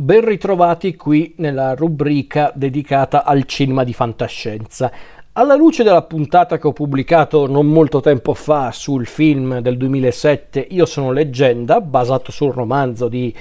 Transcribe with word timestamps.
Ben 0.00 0.24
ritrovati 0.24 0.94
qui 0.94 1.34
nella 1.38 1.74
rubrica 1.74 2.52
dedicata 2.54 3.24
al 3.24 3.46
cinema 3.46 3.82
di 3.82 3.92
fantascienza. 3.92 4.92
Alla 5.32 5.56
luce 5.56 5.82
della 5.82 6.02
puntata 6.02 6.56
che 6.56 6.68
ho 6.68 6.72
pubblicato 6.72 7.48
non 7.48 7.66
molto 7.66 7.98
tempo 7.98 8.32
fa 8.32 8.70
sul 8.70 9.08
film 9.08 9.58
del 9.58 9.76
2007 9.76 10.68
Io 10.70 10.86
sono 10.86 11.10
leggenda, 11.10 11.80
basato 11.80 12.30
sul 12.30 12.52
romanzo 12.52 13.08
di 13.08 13.34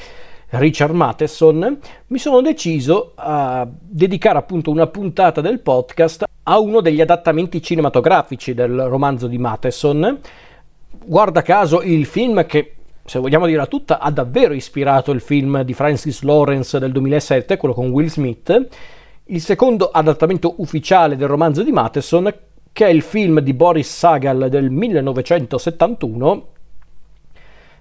Richard 0.49 0.96
Matheson, 0.96 1.78
mi 2.07 2.18
sono 2.18 2.41
deciso 2.41 3.12
a 3.14 3.68
dedicare 3.70 4.39
appunto 4.39 4.71
una 4.71 4.88
puntata 4.88 5.42
del 5.42 5.60
podcast 5.60 6.26
a 6.42 6.58
uno 6.58 6.82
degli 6.82 7.02
adattamenti 7.02 7.62
cinematografici 7.62 8.55
del 8.55 8.82
romanzo 8.86 9.28
di 9.28 9.38
Matheson. 9.38 10.20
Guarda 11.05 11.44
caso 11.44 11.84
il 11.84 12.08
film 12.08 12.48
che 12.48 12.77
se 13.08 13.20
vogliamo 13.20 13.46
dirla 13.46 13.68
tutta, 13.68 14.00
ha 14.00 14.12
davvero 14.12 14.54
ispirato 14.54 15.12
il 15.12 15.21
film 15.21 15.62
di 15.62 15.74
Francis 15.74 16.24
Lawrence 16.24 16.78
del 16.78 16.92
2007, 16.92 17.56
quello 17.56 17.74
con 17.74 17.88
Will 17.89 18.07
Smith, 18.07 18.68
il 19.28 19.39
secondo 19.39 19.89
adattamento 19.92 20.56
ufficiale 20.57 21.15
del 21.15 21.29
romanzo 21.29 21.64
di 21.64 21.71
Matheson, 21.71 22.34
che 22.74 22.86
è 22.86 22.89
il 22.89 23.01
film 23.01 23.39
di 23.39 23.54
Boris 23.54 23.89
Sagal 23.89 24.50
del 24.50 24.70
1971, 24.70 26.48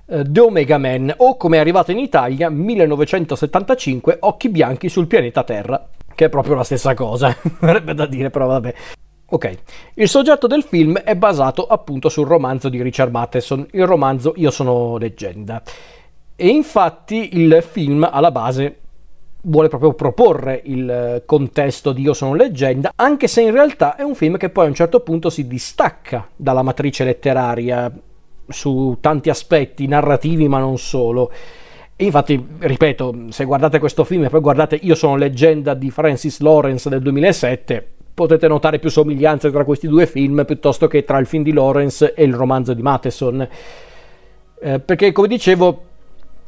eh, 0.06 0.22
The 0.28 0.40
Omega 0.40 0.78
Man, 0.78 1.12
o 1.16 1.36
come 1.36 1.56
è 1.56 1.60
arrivato 1.60 1.90
in 1.90 1.98
Italia, 1.98 2.48
1975, 2.48 4.18
Occhi 4.20 4.48
bianchi 4.48 4.88
sul 4.88 5.08
pianeta 5.08 5.42
Terra, 5.42 5.88
che 6.14 6.26
è 6.26 6.28
proprio 6.28 6.54
la 6.54 6.62
stessa 6.62 6.94
cosa, 6.94 7.36
verrebbe 7.58 7.94
da 7.94 8.06
dire, 8.06 8.30
però 8.30 8.46
vabbè. 8.46 8.74
Ok, 9.28 9.54
il 9.94 10.08
soggetto 10.08 10.46
del 10.46 10.62
film 10.62 10.98
è 10.98 11.16
basato 11.16 11.66
appunto 11.66 12.08
sul 12.08 12.28
romanzo 12.28 12.68
di 12.68 12.80
Richard 12.80 13.10
Matheson, 13.10 13.66
il 13.72 13.84
romanzo 13.84 14.34
Io 14.36 14.52
sono 14.52 14.98
leggenda. 14.98 15.60
E 16.36 16.48
infatti 16.48 17.30
il 17.32 17.64
film 17.68 18.08
alla 18.08 18.30
base 18.30 18.78
vuole 19.42 19.68
proprio 19.68 19.94
proporre 19.94 20.60
il 20.66 21.22
contesto 21.26 21.92
di 21.92 22.02
Io 22.02 22.12
sono 22.12 22.34
leggenda, 22.34 22.92
anche 22.94 23.26
se 23.26 23.42
in 23.42 23.50
realtà 23.50 23.96
è 23.96 24.02
un 24.02 24.14
film 24.14 24.36
che 24.36 24.50
poi 24.50 24.66
a 24.66 24.68
un 24.68 24.74
certo 24.74 25.00
punto 25.00 25.28
si 25.28 25.48
distacca 25.48 26.28
dalla 26.36 26.62
matrice 26.62 27.02
letteraria 27.02 27.92
su 28.46 28.96
tanti 29.00 29.28
aspetti 29.28 29.88
narrativi, 29.88 30.46
ma 30.46 30.58
non 30.58 30.78
solo. 30.78 31.32
E 31.96 32.04
infatti, 32.04 32.46
ripeto, 32.58 33.30
se 33.30 33.44
guardate 33.44 33.80
questo 33.80 34.04
film 34.04 34.24
e 34.24 34.28
poi 34.28 34.40
guardate 34.40 34.78
Io 34.82 34.94
sono 34.94 35.16
leggenda 35.16 35.74
di 35.74 35.90
Francis 35.90 36.38
Lawrence 36.40 36.88
del 36.88 37.00
2007, 37.00 37.94
potete 38.16 38.48
notare 38.48 38.78
più 38.78 38.88
somiglianze 38.88 39.50
tra 39.50 39.62
questi 39.62 39.86
due 39.86 40.06
film 40.06 40.46
piuttosto 40.46 40.86
che 40.86 41.04
tra 41.04 41.18
il 41.18 41.26
film 41.26 41.42
di 41.42 41.52
Lawrence 41.52 42.14
e 42.14 42.24
il 42.24 42.32
romanzo 42.32 42.72
di 42.72 42.80
Matheson. 42.80 43.46
Eh, 44.58 44.80
perché, 44.80 45.12
come 45.12 45.28
dicevo, 45.28 45.82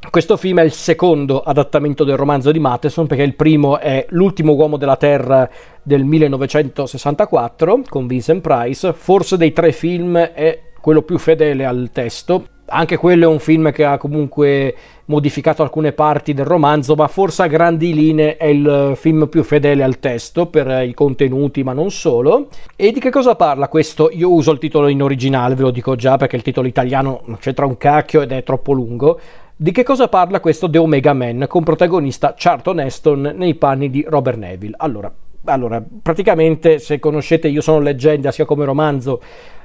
questo 0.09 0.39
film 0.39 0.61
è 0.61 0.63
il 0.63 0.73
secondo 0.73 1.43
adattamento 1.43 2.05
del 2.05 2.17
romanzo 2.17 2.53
di 2.53 2.59
Matheson, 2.59 3.07
perché 3.07 3.23
il 3.23 3.35
primo 3.35 3.79
è 3.79 4.07
L'ultimo 4.09 4.55
uomo 4.55 4.79
della 4.79 4.97
Terra 4.97 5.47
del 5.83 6.05
1964 6.05 7.83
con 7.87 8.07
Vincent 8.07 8.41
Price. 8.41 8.95
Forse 8.95 9.37
dei 9.37 9.53
tre 9.53 9.71
film 9.73 10.17
è 10.17 10.59
quello 10.81 11.03
più 11.03 11.19
fedele 11.19 11.67
al 11.67 11.91
testo. 11.93 12.47
Anche 12.69 12.97
quello 12.97 13.25
è 13.25 13.31
un 13.31 13.41
film 13.41 13.71
che 13.73 13.85
ha 13.85 13.99
comunque 13.99 14.75
modificato 15.09 15.63
alcune 15.63 15.93
parti 15.93 16.35
del 16.35 16.45
romanzo, 16.45 16.95
ma 16.95 17.09
forse 17.09 17.43
a 17.43 17.47
grandi 17.47 17.95
linee 17.95 18.37
è 18.37 18.47
il 18.47 18.93
film 18.95 19.27
più 19.29 19.43
fedele 19.43 19.83
al 19.83 19.99
testo 19.99 20.47
per 20.47 20.85
i 20.87 20.95
contenuti, 20.95 21.63
ma 21.63 21.73
non 21.73 21.91
solo. 21.91 22.49
E 22.77 22.93
di 22.93 23.01
che 23.01 23.11
cosa 23.11 23.35
parla 23.35 23.69
questo? 23.69 24.11
Io 24.13 24.33
uso 24.33 24.53
il 24.53 24.59
titolo 24.59 24.89
in 24.89 25.03
originale, 25.03 25.55
ve 25.55 25.63
lo 25.63 25.71
dico 25.71 25.97
già, 25.97 26.17
perché 26.17 26.37
il 26.37 26.43
titolo 26.43 26.67
italiano 26.67 27.23
c'entra 27.41 27.67
un 27.67 27.77
cacchio 27.77 28.23
ed 28.23 28.33
è 28.33 28.43
troppo 28.43 28.73
lungo. 28.73 29.19
Di 29.57 29.73
che 29.73 29.83
cosa 29.83 30.09
parla 30.09 30.41
questo 30.41 30.71
The 30.71 30.79
Omega 30.79 31.15
Man 31.15 31.47
con 31.49 31.65
protagonista 31.65 32.35
Charlton 32.37 32.81
Heston 32.81 33.33
nei 33.35 33.55
panni 33.55 33.91
di 33.91 34.05
Robert 34.07 34.39
Neville? 34.39 34.77
Allora, 34.79 35.13
allora, 35.45 35.83
praticamente 36.03 36.79
se 36.79 36.99
conoscete 36.99 37.49
Io 37.49 37.61
sono 37.61 37.81
leggenda 37.81 38.31
sia 38.31 38.45
come 38.45 38.65
romanzo 38.65 39.21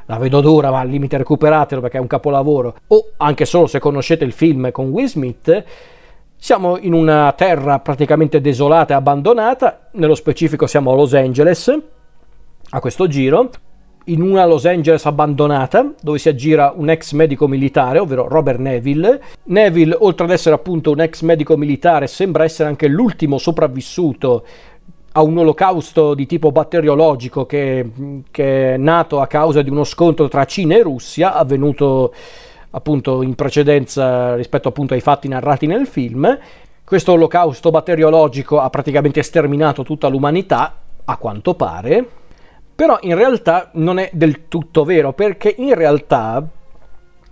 la 0.05 0.17
vedo 0.17 0.41
dura, 0.41 0.71
ma 0.71 0.79
al 0.79 0.89
limite 0.89 1.17
recuperatelo 1.17 1.81
perché 1.81 1.97
è 1.97 2.01
un 2.01 2.07
capolavoro, 2.07 2.75
o 2.87 3.11
anche 3.17 3.45
solo 3.45 3.67
se 3.67 3.79
conoscete 3.79 4.23
il 4.23 4.31
film 4.31 4.71
con 4.71 4.89
Will 4.89 5.07
Smith, 5.07 5.63
siamo 6.35 6.77
in 6.77 6.93
una 6.93 7.33
terra 7.37 7.79
praticamente 7.79 8.41
desolata 8.41 8.93
e 8.93 8.97
abbandonata, 8.97 9.87
nello 9.93 10.15
specifico 10.15 10.67
siamo 10.67 10.91
a 10.91 10.95
Los 10.95 11.13
Angeles, 11.13 11.73
a 12.69 12.79
questo 12.79 13.07
giro, 13.07 13.49
in 14.07 14.21
una 14.21 14.45
Los 14.45 14.65
Angeles 14.65 15.05
abbandonata 15.05 15.93
dove 16.01 16.17
si 16.17 16.27
aggira 16.27 16.73
un 16.75 16.89
ex 16.89 17.13
medico 17.13 17.47
militare, 17.47 17.99
ovvero 17.99 18.27
Robert 18.27 18.59
Neville. 18.59 19.21
Neville, 19.43 19.95
oltre 19.97 20.25
ad 20.25 20.31
essere 20.31 20.55
appunto 20.55 20.91
un 20.91 20.99
ex 20.99 21.21
medico 21.21 21.55
militare, 21.55 22.07
sembra 22.07 22.43
essere 22.43 22.67
anche 22.67 22.87
l'ultimo 22.87 23.37
sopravvissuto 23.37 24.43
a 25.15 25.21
un 25.21 25.37
olocausto 25.37 26.13
di 26.15 26.25
tipo 26.25 26.51
batteriologico 26.51 27.45
che, 27.45 27.89
che, 28.31 28.73
è 28.73 28.77
nato 28.77 29.21
a 29.21 29.27
causa 29.27 29.61
di 29.61 29.69
uno 29.69 29.83
scontro 29.83 30.27
tra 30.27 30.45
Cina 30.45 30.75
e 30.75 30.81
Russia, 30.81 31.33
avvenuto 31.33 32.13
appunto 32.71 33.21
in 33.21 33.35
precedenza 33.35 34.35
rispetto 34.35 34.69
appunto 34.69 34.95
ai 34.95 35.01
fatti 35.01 35.27
narrati 35.27 35.67
nel 35.67 35.85
film. 35.85 36.37
Questo 36.83 37.11
olocausto 37.11 37.69
batteriologico 37.69 38.59
ha 38.59 38.69
praticamente 38.69 39.21
sterminato 39.21 39.83
tutta 39.83 40.07
l'umanità, 40.07 40.77
a 41.05 41.17
quanto 41.17 41.53
pare, 41.53 42.07
però 42.73 42.97
in 43.01 43.15
realtà 43.15 43.69
non 43.73 43.99
è 43.99 44.09
del 44.13 44.47
tutto 44.47 44.83
vero, 44.83 45.13
perché 45.13 45.53
in 45.57 45.75
realtà 45.75 46.43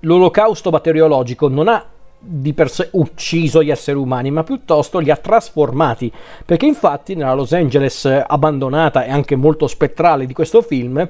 l'olocausto 0.02 0.70
batteriologico 0.70 1.48
non 1.48 1.68
ha 1.68 1.84
di 2.24 2.54
per 2.54 2.70
sé 2.70 2.90
ucciso 2.92 3.64
gli 3.64 3.72
esseri 3.72 3.98
umani, 3.98 4.30
ma 4.30 4.44
piuttosto 4.44 5.00
li 5.00 5.10
ha 5.10 5.18
trasformati. 5.18 6.12
Perché 6.46 6.66
infatti 6.66 7.16
nella 7.16 7.34
Los 7.34 7.52
Angeles 7.52 8.06
abbandonata 8.06 9.04
e 9.04 9.10
anche 9.10 9.36
molto 9.36 9.68
spettrale 9.68 10.26
di 10.26 10.34
questo 10.34 10.62
film, 10.62 11.08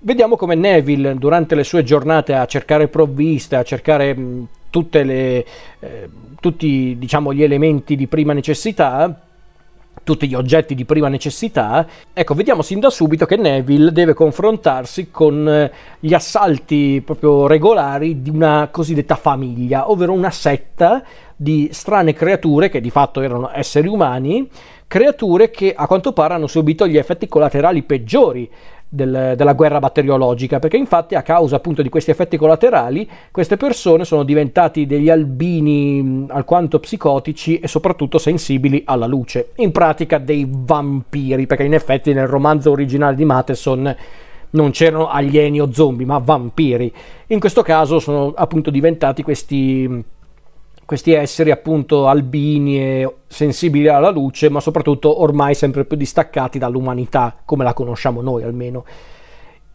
vediamo 0.00 0.36
come 0.36 0.54
Neville 0.54 1.14
durante 1.16 1.54
le 1.54 1.64
sue 1.64 1.82
giornate 1.82 2.34
a 2.34 2.46
cercare 2.46 2.88
provviste, 2.88 3.56
a 3.56 3.62
cercare 3.62 4.14
le, 5.04 5.44
eh, 5.80 6.08
tutti 6.40 6.96
diciamo, 6.98 7.32
gli 7.32 7.42
elementi 7.42 7.96
di 7.96 8.06
prima 8.06 8.32
necessità, 8.32 9.26
tutti 10.04 10.28
gli 10.28 10.34
oggetti 10.34 10.74
di 10.74 10.84
prima 10.84 11.08
necessità, 11.08 11.86
ecco, 12.12 12.34
vediamo 12.34 12.62
sin 12.62 12.80
da 12.80 12.90
subito 12.90 13.26
che 13.26 13.36
Neville 13.36 13.92
deve 13.92 14.14
confrontarsi 14.14 15.10
con 15.10 15.48
eh, 15.48 15.72
gli 16.00 16.12
assalti 16.12 17.02
proprio 17.04 17.46
regolari 17.46 18.20
di 18.20 18.30
una 18.30 18.68
cosiddetta 18.70 19.14
famiglia, 19.14 19.90
ovvero 19.90 20.12
una 20.12 20.30
setta 20.30 21.02
di 21.36 21.68
strane 21.72 22.12
creature 22.12 22.68
che 22.68 22.80
di 22.80 22.90
fatto 22.90 23.20
erano 23.20 23.50
esseri 23.52 23.88
umani, 23.88 24.48
creature 24.86 25.50
che 25.50 25.72
a 25.74 25.86
quanto 25.86 26.12
pare 26.12 26.34
hanno 26.34 26.46
subito 26.46 26.86
gli 26.86 26.96
effetti 26.98 27.26
collaterali 27.26 27.82
peggiori 27.82 28.50
del, 28.94 29.32
della 29.36 29.54
guerra 29.54 29.78
batteriologica, 29.78 30.58
perché 30.58 30.76
infatti 30.76 31.14
a 31.14 31.22
causa 31.22 31.56
appunto 31.56 31.80
di 31.80 31.88
questi 31.88 32.10
effetti 32.10 32.36
collaterali 32.36 33.08
queste 33.30 33.56
persone 33.56 34.04
sono 34.04 34.22
diventati 34.22 34.84
degli 34.84 35.08
albini 35.08 36.26
alquanto 36.28 36.78
psicotici 36.78 37.58
e 37.58 37.68
soprattutto 37.68 38.18
sensibili 38.18 38.82
alla 38.84 39.06
luce, 39.06 39.52
in 39.56 39.72
pratica 39.72 40.18
dei 40.18 40.46
vampiri, 40.46 41.46
perché 41.46 41.64
in 41.64 41.72
effetti 41.72 42.12
nel 42.12 42.26
romanzo 42.26 42.70
originale 42.70 43.16
di 43.16 43.24
Matheson 43.24 43.96
non 44.50 44.70
c'erano 44.72 45.08
alieni 45.08 45.62
o 45.62 45.72
zombie, 45.72 46.04
ma 46.04 46.18
vampiri. 46.18 46.92
In 47.28 47.40
questo 47.40 47.62
caso 47.62 47.98
sono 47.98 48.34
appunto 48.36 48.70
diventati 48.70 49.22
questi 49.22 50.04
questi 50.92 51.12
esseri 51.12 51.50
appunto 51.50 52.06
albini 52.06 52.78
e 52.78 53.14
sensibili 53.26 53.88
alla 53.88 54.10
luce, 54.10 54.50
ma 54.50 54.60
soprattutto 54.60 55.22
ormai 55.22 55.54
sempre 55.54 55.86
più 55.86 55.96
distaccati 55.96 56.58
dall'umanità, 56.58 57.34
come 57.46 57.64
la 57.64 57.72
conosciamo 57.72 58.20
noi 58.20 58.42
almeno. 58.42 58.84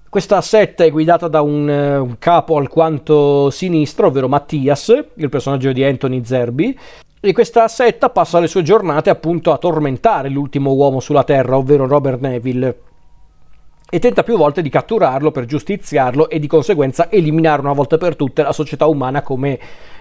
Questa 0.08 0.40
setta 0.42 0.84
è 0.84 0.92
guidata 0.92 1.28
da 1.28 1.42
un, 1.42 1.68
uh, 1.68 2.04
un 2.04 2.20
capo 2.20 2.58
alquanto 2.58 3.50
sinistro, 3.50 4.06
ovvero 4.06 4.28
Mattias, 4.28 5.06
il 5.16 5.30
personaggio 5.30 5.72
di 5.72 5.84
Anthony 5.84 6.24
Zerbi, 6.24 6.78
e 7.20 7.34
questa 7.34 7.68
setta 7.68 8.12
passa 8.12 8.38
le 8.38 8.46
sue 8.46 8.62
giornate 8.62 9.10
appunto 9.10 9.52
a 9.52 9.58
tormentare 9.58 10.30
l'ultimo 10.30 10.74
uomo 10.74 11.00
sulla 11.00 11.24
Terra, 11.24 11.58
ovvero 11.58 11.88
Robert 11.88 12.22
Neville, 12.22 12.82
e 13.90 13.98
tenta 13.98 14.22
più 14.22 14.38
volte 14.38 14.62
di 14.62 14.70
catturarlo 14.70 15.32
per 15.32 15.46
giustiziarlo 15.46 16.30
e 16.30 16.38
di 16.38 16.48
conseguenza 16.48 17.10
eliminare 17.10 17.62
una 17.62 17.74
volta 17.74 17.98
per 17.98 18.16
tutte 18.16 18.44
la 18.44 18.52
società 18.52 18.86
umana 18.86 19.24
come 19.24 19.58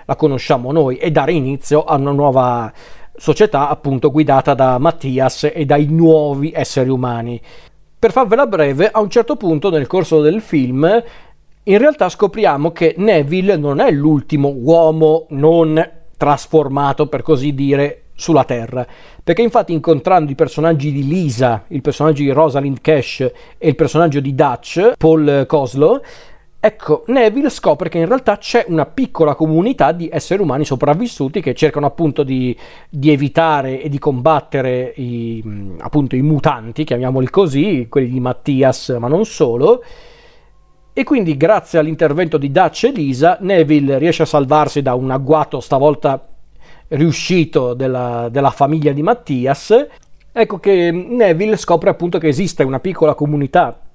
la 0.07 0.17
conosciamo 0.17 0.73
noi 0.73 0.97
e 0.97 1.11
dare 1.11 1.33
inizio 1.33 1.85
a 1.85 1.97
una 1.97 2.13
nuova 2.13 2.73
società 3.15 3.69
appunto 3.69 4.11
guidata 4.11 4.55
da 4.55 4.79
Mattias 4.79 5.51
e 5.53 5.65
dai 5.65 5.87
nuovi 5.87 6.53
esseri 6.55 6.89
umani. 6.89 7.41
Per 7.99 8.13
farvela 8.13 8.47
breve, 8.47 8.91
a 8.91 9.01
un 9.01 9.11
certo 9.11 9.37
punto 9.37 9.71
nel 9.71 9.87
corso 9.87 10.21
del 10.21 10.41
film 10.41 11.03
in 11.69 11.79
realtà 11.79 12.09
scopriamo 12.09 12.71
che 12.71 12.95
Neville 12.97 13.57
non 13.57 13.81
è 13.81 13.91
l'ultimo 13.91 14.55
uomo 14.57 15.27
non 15.31 15.91
trasformato, 16.17 17.09
per 17.09 17.23
così 17.23 17.55
dire, 17.55 18.03
sulla 18.15 18.45
Terra. 18.45 18.87
Perché 19.23 19.43
infatti 19.43 19.73
incontrando 19.73 20.31
i 20.31 20.37
personaggi 20.37 20.93
di 20.93 21.07
Lisa, 21.07 21.65
il 21.69 21.83
personaggio 21.83 22.23
di 22.23 22.31
Rosalind 22.31 22.81
Cash 22.81 23.21
e 23.59 23.69
il 23.69 23.75
personaggio 23.75 24.21
di 24.21 24.35
Dutch, 24.35 24.93
Paul 24.97 25.45
Coslow, 25.47 26.01
Ecco, 26.59 27.05
Neville 27.07 27.49
scopre 27.49 27.89
che 27.89 27.99
in 27.99 28.07
realtà 28.07 28.39
c'è 28.39 28.65
una 28.69 28.87
piccola 28.87 29.37
comunità 29.37 29.93
di 29.93 30.09
esseri 30.11 30.43
umani 30.43 30.65
sopravvissuti 30.65 31.41
che 31.41 31.55
cercano 31.55 31.87
appunto 31.87 32.25
di, 32.25 32.57
di 32.89 33.13
evitare 33.13 33.81
e 33.81 33.89
di 33.89 33.99
combattere 33.99 34.93
i, 34.97 35.75
appunto, 35.79 36.17
i 36.17 36.23
mutanti, 36.23 36.83
chiamiamoli 36.83 37.31
così, 37.31 37.87
quelli 37.89 38.09
di 38.09 38.19
Mattias, 38.19 38.97
ma 38.99 39.07
non 39.07 39.25
solo. 39.25 39.85
E 40.93 41.05
quindi, 41.05 41.37
grazie 41.37 41.79
all'intervento 41.79 42.37
di 42.37 42.51
Dutch 42.51 42.85
e 42.85 42.91
Lisa, 42.91 43.37
Neville 43.43 43.99
riesce 43.99 44.23
a 44.23 44.27
salvarsi 44.27 44.83
da 44.83 44.95
un 44.95 45.11
agguato 45.11 45.61
stavolta 45.61 46.27
riuscito 46.89 47.75
della, 47.75 48.29
della 48.29 48.51
famiglia 48.51 48.93
di 48.93 49.03
Mattias. 49.03 49.87
Ecco 50.33 50.59
che 50.59 50.91
Neville 50.91 51.57
scopre 51.57 51.91
appunto 51.91 52.19
che 52.19 52.29
esiste 52.29 52.65
una 52.65 52.81
piccola 52.81 53.15
comunità 53.15 53.86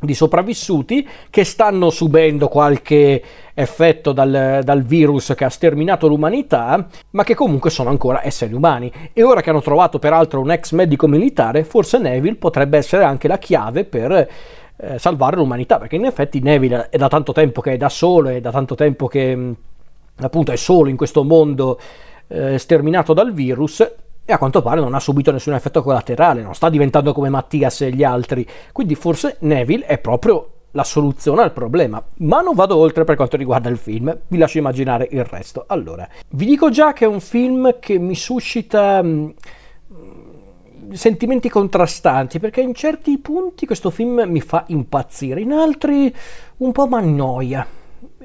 di 0.00 0.14
sopravvissuti 0.14 1.06
che 1.28 1.44
stanno 1.44 1.90
subendo 1.90 2.48
qualche 2.48 3.22
effetto 3.54 4.12
dal, 4.12 4.60
dal, 4.62 4.82
virus 4.82 5.34
che 5.36 5.44
ha 5.44 5.50
sterminato 5.50 6.08
l'umanità, 6.08 6.86
ma 7.10 7.22
che 7.22 7.34
comunque 7.34 7.70
sono 7.70 7.90
ancora 7.90 8.24
esseri 8.24 8.54
umani. 8.54 8.90
E 9.12 9.22
ora 9.22 9.42
che 9.42 9.50
hanno 9.50 9.60
trovato 9.60 9.98
peraltro 9.98 10.40
un 10.40 10.50
ex 10.50 10.72
medico 10.72 11.06
militare, 11.06 11.64
forse 11.64 11.98
Neville 11.98 12.36
potrebbe 12.36 12.78
essere 12.78 13.04
anche 13.04 13.28
la 13.28 13.38
chiave 13.38 13.84
per 13.84 14.28
eh, 14.76 14.98
salvare 14.98 15.36
l'umanità, 15.36 15.78
perché 15.78 15.96
in 15.96 16.06
effetti 16.06 16.40
Neville 16.40 16.88
è 16.88 16.96
da 16.96 17.08
tanto 17.08 17.32
tempo 17.32 17.60
che 17.60 17.72
è 17.72 17.76
da 17.76 17.90
solo, 17.90 18.30
è 18.30 18.40
da 18.40 18.50
tanto 18.50 18.74
tempo 18.74 19.06
che 19.06 19.36
mm, 19.36 19.52
appunto 20.20 20.52
è 20.52 20.56
solo 20.56 20.88
in 20.88 20.96
questo 20.96 21.22
mondo 21.24 21.78
eh, 22.28 22.56
sterminato 22.58 23.12
dal 23.12 23.32
virus 23.32 23.86
e 24.30 24.32
a 24.32 24.38
quanto 24.38 24.62
pare 24.62 24.80
non 24.80 24.94
ha 24.94 25.00
subito 25.00 25.32
nessun 25.32 25.54
effetto 25.54 25.82
collaterale, 25.82 26.42
non 26.42 26.54
sta 26.54 26.68
diventando 26.68 27.12
come 27.12 27.28
Mattias 27.28 27.80
e 27.80 27.90
gli 27.90 28.04
altri, 28.04 28.46
quindi 28.70 28.94
forse 28.94 29.36
Neville 29.40 29.86
è 29.86 29.98
proprio 29.98 30.50
la 30.70 30.84
soluzione 30.84 31.42
al 31.42 31.52
problema. 31.52 32.00
Ma 32.18 32.40
non 32.40 32.54
vado 32.54 32.76
oltre 32.76 33.02
per 33.02 33.16
quanto 33.16 33.36
riguarda 33.36 33.68
il 33.68 33.76
film, 33.76 34.16
vi 34.28 34.38
lascio 34.38 34.58
immaginare 34.58 35.08
il 35.10 35.24
resto. 35.24 35.64
Allora, 35.66 36.08
vi 36.30 36.46
dico 36.46 36.70
già 36.70 36.92
che 36.92 37.06
è 37.06 37.08
un 37.08 37.20
film 37.20 37.80
che 37.80 37.98
mi 37.98 38.14
suscita 38.14 39.02
mm, 39.02 39.28
sentimenti 40.92 41.48
contrastanti, 41.48 42.38
perché 42.38 42.60
in 42.60 42.72
certi 42.74 43.18
punti 43.18 43.66
questo 43.66 43.90
film 43.90 44.22
mi 44.26 44.40
fa 44.40 44.62
impazzire, 44.68 45.40
in 45.40 45.50
altri 45.50 46.14
un 46.58 46.70
po' 46.70 46.86
mi 46.86 46.94
annoia, 46.94 47.66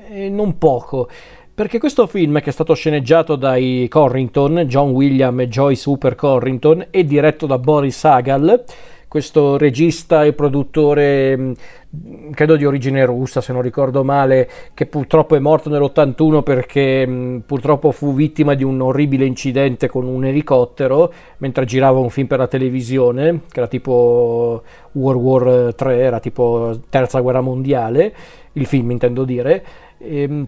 e 0.08 0.30
non 0.30 0.60
poco. 0.60 1.10
Perché 1.56 1.80
questo 1.80 2.06
film, 2.06 2.42
che 2.42 2.50
è 2.50 2.52
stato 2.52 2.74
sceneggiato 2.74 3.38
dai 3.38 3.88
Corrington, 3.90 4.66
John 4.68 4.90
William 4.90 5.40
e 5.40 5.48
Joyce 5.48 5.90
Hooper 5.90 6.14
Corrington, 6.14 6.88
e 6.90 7.06
diretto 7.06 7.46
da 7.46 7.58
Boris 7.58 7.98
Sagal, 7.98 8.62
questo 9.08 9.56
regista 9.58 10.26
e 10.26 10.34
produttore 10.34 11.38
mm, 11.38 12.32
credo 12.32 12.58
di 12.58 12.66
origine 12.66 13.06
russa 13.06 13.40
se 13.40 13.54
non 13.54 13.62
ricordo 13.62 14.04
male 14.04 14.50
che 14.74 14.88
purtroppo 14.88 15.38
è 15.38 15.40
morto 15.40 15.70
nell'81 15.70 16.44
perché 16.44 17.08
mm, 17.08 17.38
purtroppo 17.46 17.92
fu 17.92 18.14
vittima 18.14 18.56
di 18.56 18.66
un 18.66 18.82
orribile 18.82 19.24
incidente 19.24 19.88
con 19.88 20.06
un 20.06 20.26
elicottero 20.26 21.14
mentre 21.38 21.64
girava 21.64 22.00
un 22.00 22.10
film 22.10 22.28
per 22.28 22.40
la 22.40 22.48
televisione 22.48 23.44
che 23.50 23.60
era 23.60 23.70
tipo 23.70 24.62
World 24.92 25.22
War 25.22 25.74
3 25.74 25.98
era 25.98 26.20
tipo 26.20 26.78
terza 26.90 27.22
guerra 27.22 27.40
mondiale 27.40 28.14
il 28.52 28.66
film 28.66 28.92
intendo 28.92 29.24
dire. 29.24 29.66
E, 29.98 30.22
ehm, 30.22 30.48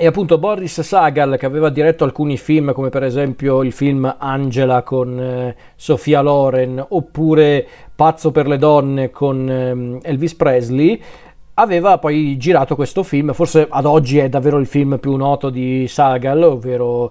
e 0.00 0.06
appunto 0.06 0.38
Boris 0.38 0.80
Sagal, 0.80 1.36
che 1.36 1.44
aveva 1.44 1.70
diretto 1.70 2.04
alcuni 2.04 2.36
film, 2.36 2.72
come 2.72 2.88
per 2.88 3.02
esempio 3.02 3.64
il 3.64 3.72
film 3.72 4.14
Angela 4.16 4.84
con 4.84 5.18
eh, 5.18 5.56
Sofia 5.74 6.20
Loren, 6.20 6.86
oppure 6.90 7.66
Pazzo 7.96 8.30
per 8.30 8.46
le 8.46 8.58
donne 8.58 9.10
con 9.10 9.50
eh, 9.50 10.08
Elvis 10.08 10.36
Presley, 10.36 11.02
aveva 11.54 11.98
poi 11.98 12.36
girato 12.36 12.76
questo 12.76 13.02
film, 13.02 13.32
forse 13.32 13.66
ad 13.68 13.86
oggi 13.86 14.18
è 14.18 14.28
davvero 14.28 14.58
il 14.58 14.66
film 14.68 14.98
più 15.00 15.16
noto 15.16 15.50
di 15.50 15.88
Sagal, 15.88 16.44
ovvero 16.44 17.10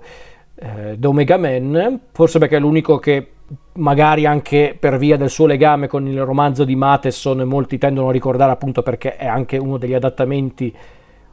eh, 0.55 0.95
The 0.97 1.07
Omega 1.07 1.35
Man, 1.35 1.99
forse 2.13 2.39
perché 2.39 2.55
è 2.55 2.59
l'unico 2.59 2.99
che 2.99 3.31
magari 3.73 4.25
anche 4.25 4.77
per 4.79 4.97
via 4.97 5.17
del 5.17 5.29
suo 5.29 5.45
legame 5.45 5.87
con 5.87 6.07
il 6.07 6.23
romanzo 6.23 6.63
di 6.63 6.77
Matheson 6.77 7.39
molti 7.41 7.77
tendono 7.77 8.07
a 8.07 8.11
ricordare 8.13 8.53
appunto 8.53 8.81
perché 8.81 9.17
è 9.17 9.27
anche 9.27 9.57
uno 9.57 9.77
degli 9.77 9.93
adattamenti 9.93 10.73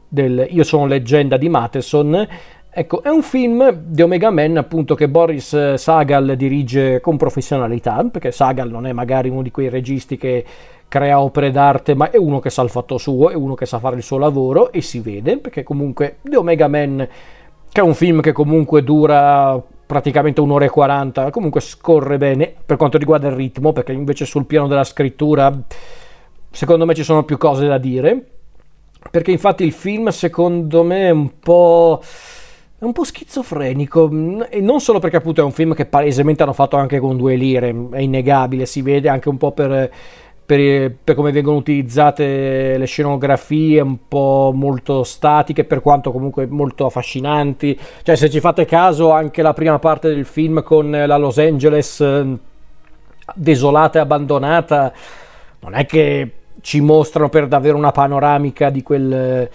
del 0.09 0.47
Io 0.51 0.65
sono 0.65 0.87
leggenda 0.87 1.37
di 1.37 1.49
Matheson. 1.49 2.29
Ecco, 2.77 3.03
è 3.03 3.09
un 3.09 3.23
film 3.23 3.71
di 3.71 4.03
Omega 4.03 4.31
Man 4.31 4.57
appunto 4.57 4.97
che 4.97 5.09
Boris 5.09 5.75
Sagal 5.75 6.35
dirige 6.37 7.01
con 7.01 7.17
professionalità, 7.17 8.05
perché 8.11 8.33
Sagal 8.33 8.69
non 8.69 8.87
è 8.87 8.93
magari 8.93 9.29
uno 9.29 9.43
di 9.43 9.53
quei 9.53 9.69
registi 9.69 10.17
che 10.17 10.45
crea 10.89 11.21
opere 11.21 11.51
d'arte, 11.51 11.95
ma 11.95 12.11
è 12.11 12.17
uno 12.17 12.41
che 12.41 12.51
sa 12.51 12.63
il 12.63 12.71
fatto 12.71 12.99
suo, 12.99 13.31
è 13.31 13.35
uno 13.35 13.55
che 13.55 13.67
sa 13.67 13.79
fare 13.79 13.97
il 13.97 14.03
suo 14.03 14.19
lavoro 14.19 14.73
e 14.73 14.81
si 14.81 14.99
vede, 15.01 15.39
perché 15.39 15.63
comunque 15.63 16.17
The 16.23 16.37
Omega 16.37 16.67
Man, 16.67 17.09
che 17.71 17.81
è 17.81 17.85
un 17.85 17.95
film 17.95 18.21
che 18.21 18.33
comunque 18.33 18.83
dura 18.83 19.61
praticamente 19.87 20.41
un'ora 20.41 20.65
e 20.65 20.69
quaranta, 20.69 21.31
comunque 21.31 21.61
scorre 21.61 22.17
bene 22.17 22.53
per 22.65 22.77
quanto 22.77 22.99
riguarda 22.99 23.29
il 23.29 23.35
ritmo, 23.35 23.73
perché 23.73 23.93
invece 23.93 24.25
sul 24.25 24.47
piano 24.47 24.67
della 24.67 24.85
scrittura 24.85 25.57
secondo 26.51 26.87
me 26.87 26.95
ci 26.95 27.05
sono 27.05 27.25
più 27.25 27.37
cose 27.37 27.67
da 27.67 27.79
dire 27.79 28.34
perché 29.11 29.31
infatti 29.31 29.65
il 29.65 29.73
film 29.73 30.09
secondo 30.09 30.83
me 30.83 31.09
è 31.09 31.11
un 31.11 31.39
po' 31.39 32.01
è 32.79 32.85
un 32.85 32.93
po' 32.93 33.05
schizofrenico 33.05 34.11
e 34.51 34.61
non 34.61 34.81
solo 34.81 34.99
perché 34.99 35.17
appunto 35.17 35.41
è 35.41 35.45
un 35.45 35.53
film 35.53 35.75
che 35.75 35.87
palesemente 35.87 36.43
hanno 36.43 36.53
fatto 36.53 36.77
anche 36.77 36.99
con 36.99 37.17
due 37.17 37.35
lire, 37.35 37.75
è 37.93 38.01
innegabile, 38.01 38.67
si 38.67 38.83
vede 38.83 39.09
anche 39.09 39.31
un 39.31 39.39
po' 39.39 39.53
per, 39.53 39.91
per, 40.45 40.95
per, 41.03 41.15
come 41.15 41.33
vengono 41.33 41.57
utilizzate 41.57 42.77
le 42.77 42.85
scenografie, 42.85 43.81
un 43.81 44.07
po' 44.07 44.53
molto 44.55 45.03
statiche, 45.03 45.65
per 45.65 45.81
quanto 45.81 46.13
comunque 46.13 46.47
molto 46.47 46.85
affascinanti. 46.85 47.79
Cioè, 48.03 48.17
se 48.17 48.29
ci 48.29 48.41
fate 48.41 48.67
caso, 48.67 49.11
anche 49.11 49.41
la 49.41 49.55
prima 49.55 49.79
parte 49.79 50.09
del 50.09 50.27
film 50.27 50.63
con 50.63 50.91
la 50.91 51.17
Los 51.17 51.39
Angeles 51.39 52.01
eh, 52.01 52.39
desolata 53.35 53.99
e 53.99 54.03
abbandonata, 54.03 54.93
non 55.61 55.75
è 55.75 55.87
che 55.87 56.31
ci 56.61 56.81
mostrano 56.81 57.29
per 57.29 57.47
davvero 57.47 57.77
una 57.77 57.93
panoramica 57.93 58.71
di, 58.71 58.83
quel, 58.83 59.49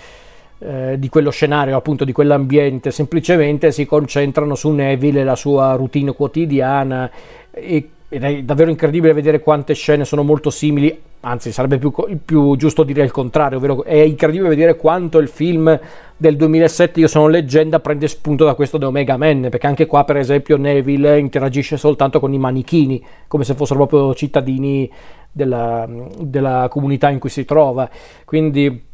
eh, 0.60 0.96
di 0.98 1.10
quello 1.10 1.32
scenario, 1.32 1.78
appunto 1.78 2.06
di 2.06 2.12
quell'ambiente, 2.12 2.92
semplicemente 2.92 3.72
si 3.72 3.86
concentrano 3.86 4.56
su 4.56 4.70
Neville 4.70 5.22
e 5.22 5.24
la 5.24 5.36
sua 5.36 5.74
routine 5.76 6.14
quotidiana 6.14 7.10
e, 7.52 7.90
ed 8.10 8.24
è 8.24 8.42
davvero 8.42 8.72
incredibile 8.72 9.14
vedere 9.14 9.40
quante 9.40 9.76
scene 9.76 10.04
sono 10.04 10.24
molto 10.24 10.50
simili, 10.50 11.00
anzi 11.22 11.52
sarebbe 11.52 11.78
più, 11.78 11.94
più 12.26 12.56
giusto 12.56 12.82
dire 12.82 13.04
il 13.04 13.12
contrario, 13.12 13.60
ovvero 13.60 13.84
è 13.84 14.00
incredibile 14.00 14.50
vedere 14.50 14.76
quanto 14.76 15.20
il 15.20 15.28
film 15.28 15.80
del 16.18 16.36
2007 16.36 17.00
Io 17.00 17.08
sono 17.08 17.28
leggenda 17.28 17.80
prende 17.80 18.08
spunto 18.08 18.46
da 18.46 18.56
questo 18.56 18.80
di 18.80 18.86
Omega 18.86 19.16
Man, 19.16 19.48
perché 19.52 19.68
anche 19.68 19.86
qua 19.86 20.04
per 20.06 20.18
esempio 20.18 20.58
Neville 20.58 21.20
interagisce 21.20 21.78
soltanto 21.78 22.20
con 22.20 22.34
i 22.34 22.40
manichini, 22.40 23.04
come 23.28 23.44
se 23.44 23.54
fossero 23.54 23.86
proprio 23.86 24.16
cittadini 24.16 24.90
della, 25.32 25.88
della 26.20 26.68
comunità 26.68 27.10
in 27.10 27.20
cui 27.20 27.30
si 27.30 27.46
trova. 27.46 27.88
Quindi, 28.26 28.86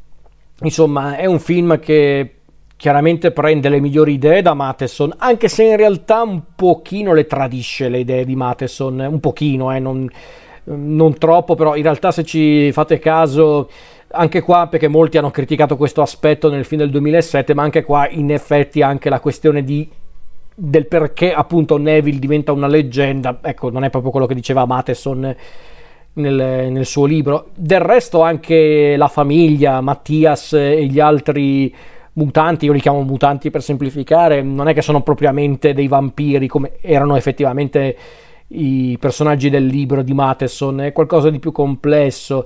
insomma, 0.62 1.16
è 1.16 1.25
un 1.25 1.39
film 1.39 1.80
che 1.80 2.32
chiaramente 2.86 3.32
prende 3.32 3.68
le 3.68 3.80
migliori 3.80 4.13
idee 4.13 4.44
da 4.44 4.54
Matheson, 4.54 5.12
anche 5.18 5.48
se 5.48 5.63
in 5.63 5.75
realtà 5.75 6.22
un 6.22 6.39
pochino 6.54 7.15
le 7.15 7.25
tradisce 7.25 7.89
le 7.89 7.98
idee 7.98 8.25
di 8.25 8.36
Matheson, 8.36 9.00
un 9.10 9.20
pochino, 9.20 9.74
eh, 9.74 9.80
non, 9.80 10.08
non 10.65 11.18
troppo, 11.18 11.56
però 11.56 11.75
in 11.75 11.82
realtà 11.82 12.12
se 12.12 12.24
ci 12.24 12.72
fate 12.72 13.00
caso 13.00 13.72
anche 14.10 14.42
qua 14.42 14.68
perché 14.68 14.88
molti 14.88 15.18
hanno 15.18 15.32
criticato 15.32 15.77
questo 15.77 16.04
aspetto 16.04 16.48
nel 16.51 16.63
film 16.63 16.82
del 16.82 16.92
2007 16.92 17.56
ma 17.56 17.63
anche 17.63 17.82
qua 17.82 18.08
in 18.08 18.32
effetti 18.32 18.84
anche 18.84 19.10
la 19.10 19.20
questione 19.20 19.63
di, 19.63 19.89
del 20.54 20.86
perché 20.86 21.34
appunto 21.34 21.77
Neville 21.77 22.20
diventa 22.20 22.51
una 22.51 22.68
leggenda 22.68 23.39
ecco 23.42 23.72
non 23.72 23.84
è 23.84 23.89
proprio 23.89 24.12
quello 24.12 24.27
che 24.27 24.36
diceva 24.36 24.63
Matheson 24.68 25.36
nel, 26.13 26.72
nel, 26.72 26.86
suo 26.86 27.06
libro. 27.06 27.48
Del 27.56 27.80
resto 27.80 28.22
anche 28.22 28.96
la 28.96 29.08
famiglia, 29.08 29.82
Mattias 29.82 30.54
e 30.54 30.86
gli 30.86 31.00
altri 31.00 31.74
mutanti, 32.15 32.65
io 32.65 32.74
li 32.74 32.81
chiamo 32.81 33.01
mutanti 33.01 33.50
per 33.50 33.62
semplificare, 33.62 34.41
non 34.41 34.67
è 34.67 34.74
che 34.74 34.81
sono 34.81 35.01
propriamente 35.01 35.74
dei 35.74 35.88
vampiri 35.88 36.48
come 36.48 36.74
erano 36.81 37.15
effettivamente 37.15 37.95
i 38.50 38.98
personaggi 39.00 39.50
del 39.50 39.65
libro 39.65 40.01
di 40.01 40.13
Matheson, 40.13 40.81
è 40.81 40.91
qualcosa 40.91 41.29
di 41.29 41.39
più 41.39 41.51
complesso. 41.51 42.45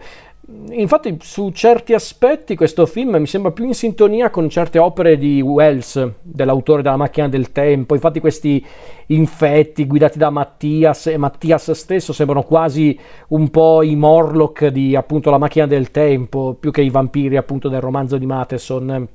Infatti, 0.72 1.16
su 1.22 1.52
certi 1.52 1.94
aspetti, 1.94 2.56
questo 2.56 2.88
film 2.88 3.18
mi 3.18 3.28
sembra 3.28 3.52
più 3.52 3.66
in 3.66 3.76
sintonia 3.76 4.32
con 4.32 4.50
certe 4.50 4.80
opere 4.80 5.16
di 5.16 5.42
Wells, 5.42 6.14
dell'autore 6.24 6.82
della 6.82 6.96
macchina 6.96 7.30
del 7.30 7.52
tempo. 7.52 7.94
Infatti, 7.94 8.20
questi 8.20 8.66
infetti 9.08 9.86
guidati 9.86 10.18
da 10.18 10.32
Mattias 10.32 11.06
e 11.06 11.18
Mattias 11.18 11.70
stesso 11.72 12.14
sembrano 12.14 12.42
quasi 12.42 12.98
un 13.28 13.50
po' 13.50 13.84
i 13.84 13.96
Morlock 13.96 14.68
di 14.68 14.96
appunto 14.96 15.30
la 15.30 15.38
macchina 15.38 15.68
del 15.68 15.92
tempo, 15.92 16.56
più 16.60 16.72
che 16.72 16.82
i 16.82 16.90
vampiri 16.90 17.38
appunto 17.38 17.70
del 17.70 17.82
romanzo 17.82 18.18
di 18.18 18.26
Matheson. 18.26 19.08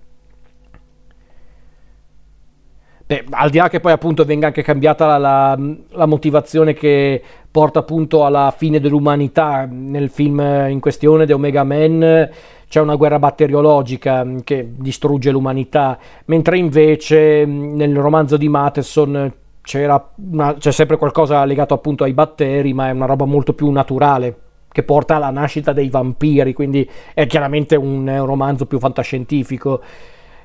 Beh, 3.06 3.24
al 3.30 3.50
di 3.50 3.58
là 3.58 3.68
che 3.68 3.80
poi 3.80 3.92
appunto 3.92 4.24
venga 4.24 4.46
anche 4.46 4.62
cambiata 4.62 5.06
la, 5.06 5.18
la, 5.18 5.58
la 5.90 6.06
motivazione 6.06 6.72
che 6.72 7.22
porta 7.50 7.80
appunto 7.80 8.24
alla 8.24 8.52
fine 8.56 8.80
dell'umanità. 8.80 9.68
Nel 9.70 10.08
film 10.08 10.40
in 10.68 10.80
questione, 10.80 11.26
The 11.26 11.34
Omega 11.34 11.64
Man, 11.64 12.30
c'è 12.66 12.80
una 12.80 12.96
guerra 12.96 13.18
batteriologica 13.18 14.26
che 14.42 14.72
distrugge 14.76 15.30
l'umanità, 15.30 15.98
mentre 16.24 16.56
invece 16.56 17.44
nel 17.44 17.94
romanzo 17.96 18.38
di 18.38 18.48
Matheson 18.48 19.32
una, 19.72 20.54
c'è 20.58 20.72
sempre 20.72 20.96
qualcosa 20.96 21.44
legato 21.44 21.74
appunto 21.74 22.04
ai 22.04 22.14
batteri, 22.14 22.72
ma 22.72 22.88
è 22.88 22.90
una 22.90 23.06
roba 23.06 23.26
molto 23.26 23.52
più 23.52 23.70
naturale 23.70 24.36
che 24.72 24.82
porta 24.82 25.16
alla 25.16 25.30
nascita 25.30 25.72
dei 25.72 25.88
vampiri, 25.88 26.52
quindi 26.52 26.88
è 27.12 27.26
chiaramente 27.26 27.76
un, 27.76 28.08
un 28.08 28.26
romanzo 28.26 28.66
più 28.66 28.78
fantascientifico, 28.78 29.80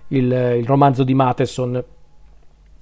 il, 0.09 0.57
il 0.59 0.65
romanzo 0.67 1.03
di 1.03 1.13
Matheson 1.13 1.83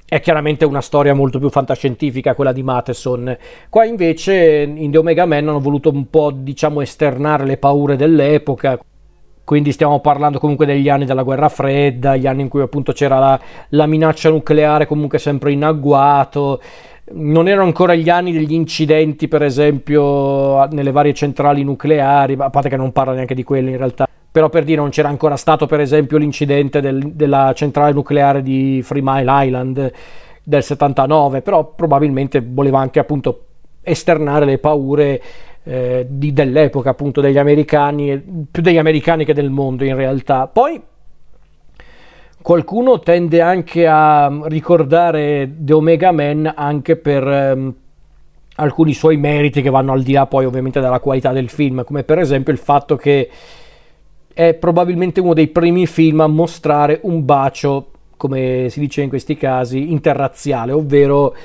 è 0.10 0.22
chiaramente 0.22 0.64
una 0.64 0.80
storia 0.80 1.14
molto 1.14 1.38
più 1.38 1.50
fantascientifica 1.50 2.34
quella 2.34 2.54
di 2.54 2.64
Matheson. 2.64 3.38
Qua 3.70 3.84
invece 3.84 4.62
in 4.74 4.90
The 4.90 5.00
Omega 5.00 5.26
Man 5.26 5.50
hanno 5.50 5.60
voluto 5.60 5.90
un 5.90 6.10
po' 6.10 6.32
diciamo 6.32 6.80
esternare 6.80 7.46
le 7.46 7.58
paure 7.58 7.98
dell'epoca. 7.98 8.80
Quindi 9.44 9.74
stiamo 9.74 10.00
parlando 10.00 10.40
comunque 10.40 10.66
degli 10.66 10.88
anni 10.88 11.06
della 11.06 11.24
guerra 11.24 11.50
fredda, 11.50 12.16
gli 12.16 12.26
anni 12.26 12.44
in 12.44 12.48
cui 12.48 12.62
appunto 12.62 12.94
c'era 12.94 13.20
la, 13.20 13.40
la 13.70 13.86
minaccia 13.86 14.30
nucleare 14.30 14.86
comunque 14.86 15.20
sempre 15.20 15.52
in 15.52 15.64
agguato. 15.64 16.62
Non 17.14 17.50
erano 17.50 17.66
ancora 17.66 17.94
gli 17.94 18.10
anni 18.10 18.32
degli 18.32 18.54
incidenti, 18.54 19.28
per 19.28 19.44
esempio, 19.44 20.66
nelle 20.68 20.92
varie 20.92 21.14
centrali 21.14 21.64
nucleari, 21.64 22.36
a 22.38 22.50
parte 22.50 22.70
che 22.70 22.78
non 22.78 22.94
parla 22.94 23.14
neanche 23.14 23.36
di 23.36 23.44
quelli 23.44 23.72
in 23.72 23.78
realtà 23.78 24.08
però 24.38 24.50
per 24.50 24.66
dire 24.66 24.80
non 24.80 24.92
c'era 24.92 25.10
ancora 25.10 25.36
stato 25.36 25.66
per 25.66 25.80
esempio 25.80 26.20
l'incidente 26.20 26.80
del, 26.80 27.14
della 27.14 27.54
centrale 27.56 27.92
nucleare 27.92 28.44
di 28.44 28.86
Three 28.88 29.02
Mile 29.04 29.46
Island 29.46 29.92
del 30.44 30.62
79, 30.62 31.42
però 31.42 31.74
probabilmente 31.74 32.46
voleva 32.48 32.78
anche 32.78 33.00
appunto 33.00 33.46
esternare 33.82 34.46
le 34.46 34.60
paure 34.60 35.22
eh, 35.64 36.06
di, 36.08 36.34
dell'epoca 36.34 36.92
appunto 36.92 37.20
degli 37.20 37.40
americani, 37.40 38.46
più 38.52 38.62
degli 38.62 38.78
americani 38.78 39.26
che 39.26 39.34
del 39.34 39.50
mondo 39.50 39.84
in 39.84 39.96
realtà. 39.96 40.46
Poi 40.46 40.80
qualcuno 42.40 43.00
tende 43.00 43.42
anche 43.42 43.88
a 43.88 44.32
ricordare 44.44 45.52
The 45.58 45.74
Omega 45.74 46.12
Man 46.12 46.54
anche 46.56 46.96
per... 46.96 47.28
Ehm, 47.28 47.76
alcuni 48.60 48.94
suoi 48.94 49.18
meriti 49.18 49.62
che 49.62 49.70
vanno 49.70 49.92
al 49.92 50.02
di 50.02 50.14
là 50.14 50.26
poi 50.26 50.46
ovviamente 50.46 50.80
della 50.80 51.00
qualità 51.00 51.32
del 51.32 51.48
film, 51.48 51.84
come 51.84 52.04
per 52.04 52.18
esempio 52.18 52.52
il 52.52 52.58
fatto 52.58 52.96
che 52.96 53.30
è 54.38 54.54
probabilmente 54.54 55.20
uno 55.20 55.34
dei 55.34 55.48
primi 55.48 55.88
film 55.88 56.20
a 56.20 56.28
mostrare 56.28 57.00
un 57.02 57.26
bacio, 57.26 57.90
come 58.18 58.68
si 58.70 58.80
dice 58.80 59.02
in 59.02 59.10
questi 59.10 59.36
casi, 59.36 59.92
interrazziale, 59.92 60.72
ovvero 60.74 61.36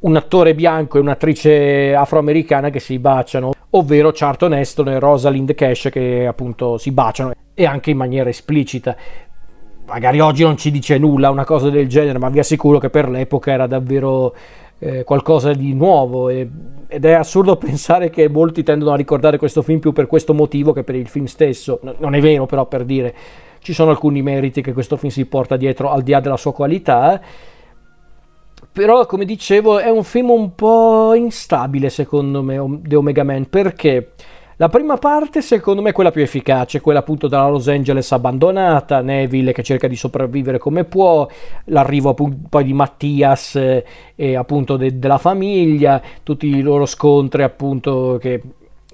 un 0.00 0.14
attore 0.14 0.54
bianco 0.54 0.98
e 0.98 1.00
un'attrice 1.00 1.94
afroamericana 1.94 2.68
che 2.68 2.80
si 2.80 2.98
baciano, 2.98 3.52
ovvero 3.70 4.10
Charlton 4.12 4.52
Heston 4.52 4.88
e 4.90 4.98
Rosalind 4.98 5.54
Cash 5.54 5.88
che 5.90 6.26
appunto 6.26 6.76
si 6.76 6.90
baciano 6.90 7.32
e 7.54 7.64
anche 7.64 7.92
in 7.92 7.96
maniera 7.96 8.28
esplicita. 8.28 8.94
Magari 9.86 10.20
oggi 10.20 10.42
non 10.42 10.58
ci 10.58 10.70
dice 10.70 10.98
nulla 10.98 11.30
una 11.30 11.46
cosa 11.46 11.70
del 11.70 11.88
genere, 11.88 12.18
ma 12.18 12.28
vi 12.28 12.40
assicuro 12.40 12.78
che 12.78 12.90
per 12.90 13.08
l'epoca 13.08 13.52
era 13.52 13.66
davvero 13.66 14.34
eh, 14.78 15.04
qualcosa 15.04 15.52
di 15.52 15.74
nuovo 15.74 16.28
e, 16.28 16.48
ed 16.86 17.04
è 17.04 17.12
assurdo 17.12 17.56
pensare 17.58 18.10
che 18.10 18.28
molti 18.28 18.62
tendono 18.62 18.92
a 18.92 18.96
ricordare 18.96 19.38
questo 19.38 19.62
film 19.62 19.78
più 19.78 19.92
per 19.92 20.06
questo 20.06 20.34
motivo 20.34 20.72
che 20.72 20.84
per 20.84 20.94
il 20.94 21.08
film 21.08 21.26
stesso. 21.26 21.80
No, 21.82 21.94
non 21.98 22.14
è 22.14 22.20
vero 22.20 22.46
però 22.46 22.66
per 22.66 22.84
dire, 22.84 23.14
ci 23.60 23.72
sono 23.72 23.90
alcuni 23.90 24.22
meriti 24.22 24.62
che 24.62 24.72
questo 24.72 24.96
film 24.96 25.12
si 25.12 25.26
porta 25.26 25.56
dietro 25.56 25.90
al 25.90 26.02
di 26.02 26.12
là 26.12 26.20
della 26.20 26.36
sua 26.36 26.52
qualità. 26.52 27.20
Però, 28.70 29.06
come 29.06 29.24
dicevo, 29.24 29.78
è 29.78 29.88
un 29.88 30.04
film 30.04 30.30
un 30.30 30.54
po' 30.54 31.12
instabile 31.14 31.88
secondo 31.90 32.42
me, 32.42 32.80
The 32.82 32.94
Omega 32.94 33.24
Man, 33.24 33.48
perché 33.48 34.12
la 34.60 34.68
prima 34.68 34.96
parte, 34.96 35.40
secondo 35.40 35.82
me, 35.82 35.90
è 35.90 35.92
quella 35.92 36.10
più 36.10 36.20
efficace, 36.20 36.80
quella 36.80 36.98
appunto 36.98 37.28
della 37.28 37.48
Los 37.48 37.68
Angeles 37.68 38.10
abbandonata, 38.10 39.00
Neville 39.02 39.52
che 39.52 39.62
cerca 39.62 39.86
di 39.86 39.94
sopravvivere 39.94 40.58
come 40.58 40.82
può, 40.82 41.28
l'arrivo 41.66 42.12
poi 42.12 42.64
di 42.64 42.72
Mattias 42.72 43.54
eh, 43.54 43.84
e 44.16 44.34
appunto 44.34 44.76
de- 44.76 44.98
della 44.98 45.18
famiglia, 45.18 46.02
tutti 46.24 46.48
i 46.48 46.60
loro 46.60 46.86
scontri 46.86 47.44
appunto 47.44 48.18
che, 48.20 48.42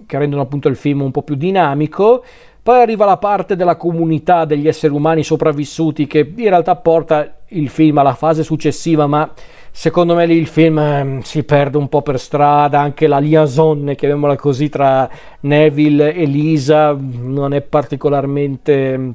che 0.05 0.19
rendono 0.19 0.43
appunto 0.43 0.69
il 0.69 0.77
film 0.77 1.01
un 1.01 1.11
po' 1.11 1.23
più 1.23 1.35
dinamico. 1.35 2.23
Poi 2.63 2.81
arriva 2.83 3.07
la 3.07 3.17
parte 3.17 3.57
della 3.57 3.77
comunità 3.77 4.45
degli 4.45 4.69
esseri 4.69 4.93
umani 4.93 5.23
sopravvissuti 5.23 6.07
che 6.07 6.31
in 6.37 6.49
realtà 6.51 6.77
porta 6.77 7.37
il 7.49 7.71
film 7.71 7.97
alla 7.97 8.15
fase 8.15 8.43
successiva, 8.43 9.07
ma 9.07 9.33
secondo 9.77 10.15
me 10.15 10.25
lì 10.25 10.37
il 10.37 10.47
film 10.47 10.79
eh, 10.79 11.19
si 11.25 11.43
perde 11.43 11.77
un 11.79 11.89
po' 11.89 12.01
per 12.01 12.21
strada, 12.21 12.79
anche 12.79 13.09
la 13.09 13.19
liaison, 13.19 13.93
chiamiamola 13.97 14.37
così, 14.37 14.69
tra 14.69 15.11
Neville 15.41 16.15
e 16.15 16.25
Lisa 16.27 16.97
non 16.97 17.53
è 17.53 17.61
particolarmente 17.61 18.97
mm, 18.97 19.11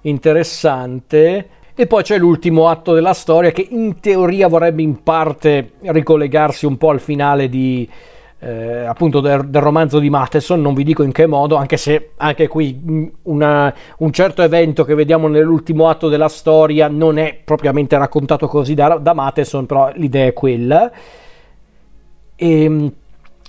interessante. 0.00 1.48
E 1.74 1.86
poi 1.86 2.02
c'è 2.02 2.16
l'ultimo 2.16 2.68
atto 2.68 2.94
della 2.94 3.12
storia 3.12 3.52
che 3.52 3.66
in 3.70 4.00
teoria 4.00 4.48
vorrebbe 4.48 4.80
in 4.80 5.02
parte 5.02 5.72
ricollegarsi 5.82 6.64
un 6.64 6.78
po' 6.78 6.88
al 6.88 6.98
finale 6.98 7.50
di, 7.50 7.88
eh, 8.40 8.84
appunto 8.84 9.20
del, 9.20 9.48
del, 9.48 9.62
romanzo 9.62 9.98
di 9.98 10.10
Matheson, 10.10 10.60
non 10.60 10.74
vi 10.74 10.84
dico 10.84 11.02
in 11.02 11.12
che 11.12 11.26
modo, 11.26 11.56
anche 11.56 11.76
se 11.76 12.10
anche 12.16 12.46
qui 12.46 12.80
mm, 12.80 13.06
una, 13.22 13.74
un 13.98 14.12
certo 14.12 14.42
evento 14.42 14.84
che 14.84 14.94
vediamo 14.94 15.26
nell'ultimo 15.28 15.88
atto 15.88 16.08
della 16.08 16.28
storia 16.28 16.88
non 16.88 17.18
è 17.18 17.38
propriamente 17.42 17.98
raccontato 17.98 18.46
così 18.46 18.74
da, 18.74 18.96
da 18.98 19.12
Matheson, 19.12 19.66
però 19.66 19.90
l'idea 19.94 20.26
è 20.26 20.32
quella. 20.32 20.90
E, 22.36 22.62
ehm, 22.62 22.92